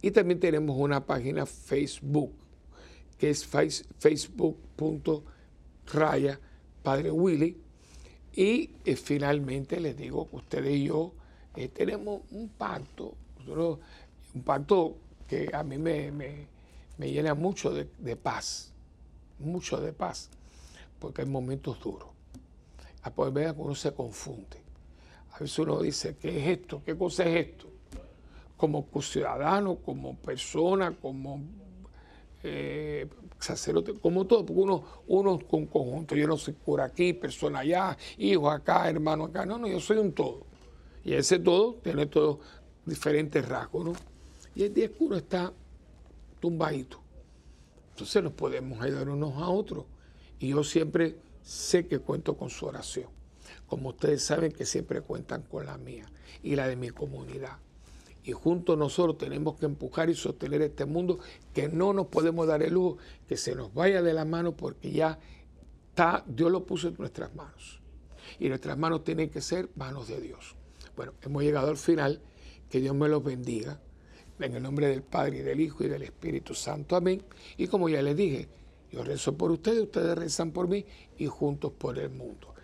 [0.00, 2.32] Y también tenemos una página Facebook,
[3.24, 6.38] que es facebook.raya
[6.82, 7.56] Padre Willy.
[8.34, 11.14] Y eh, finalmente les digo que ustedes y yo
[11.56, 13.14] eh, tenemos un pacto,
[13.46, 16.12] un pacto que a mí me,
[16.98, 18.74] llena mucho de, de, paz,
[19.38, 20.28] mucho de paz,
[20.98, 22.10] porque hay momentos duros.
[23.04, 24.58] A poder ver que uno se confunde.
[25.32, 26.82] A veces uno dice, ¿qué es esto?
[26.84, 27.68] ¿Qué cosa es esto?
[28.58, 31.40] Como ciudadano, como persona, como
[32.44, 37.60] eh, sacerdote, como todo, porque uno, uno con conjunto, yo no soy por aquí, persona
[37.60, 40.46] allá, hijo acá, hermano acá, no, no, yo soy un todo.
[41.04, 42.38] Y ese todo tiene todos
[42.86, 43.92] diferentes rasgos, ¿no?
[44.54, 45.52] Y el día que uno está
[46.40, 47.00] tumbadito,
[47.90, 49.84] entonces nos podemos ayudar unos a otros.
[50.38, 53.14] Y yo siempre sé que cuento con su oración
[53.66, 56.06] como ustedes saben que siempre cuentan con la mía
[56.42, 57.58] y la de mi comunidad.
[58.24, 61.18] Y juntos nosotros tenemos que empujar y sostener este mundo
[61.52, 62.96] que no nos podemos dar el lujo
[63.28, 65.18] que se nos vaya de la mano porque ya
[65.90, 67.80] está, Dios lo puso en nuestras manos.
[68.38, 70.56] Y nuestras manos tienen que ser manos de Dios.
[70.96, 72.20] Bueno, hemos llegado al final.
[72.70, 73.78] Que Dios me los bendiga.
[74.40, 76.96] En el nombre del Padre y del Hijo y del Espíritu Santo.
[76.96, 77.22] Amén.
[77.56, 78.48] Y como ya les dije,
[78.90, 80.84] Yo rezo por ustedes, ustedes rezan por mí
[81.18, 82.54] y juntos por el mundo.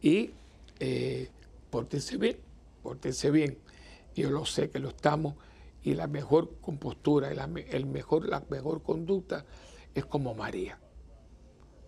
[0.00, 0.30] Y
[0.80, 1.28] eh,
[1.70, 2.38] pórtense bien,
[2.82, 3.58] pórtense bien.
[4.14, 5.34] Yo lo sé que lo estamos
[5.82, 9.44] y la mejor compostura, el mejor, la mejor conducta
[9.94, 10.78] es como María,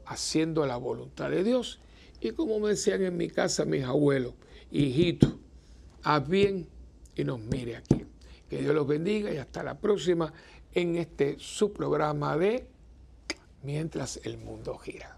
[0.05, 1.81] haciendo la voluntad de Dios.
[2.21, 4.35] Y como me decían en mi casa mis abuelos,
[4.71, 5.39] hijito,
[6.03, 6.69] haz bien
[7.15, 8.05] y nos mire aquí.
[8.49, 10.33] Que Dios los bendiga y hasta la próxima
[10.73, 12.69] en este su programa de
[13.63, 15.16] Mientras el mundo gira.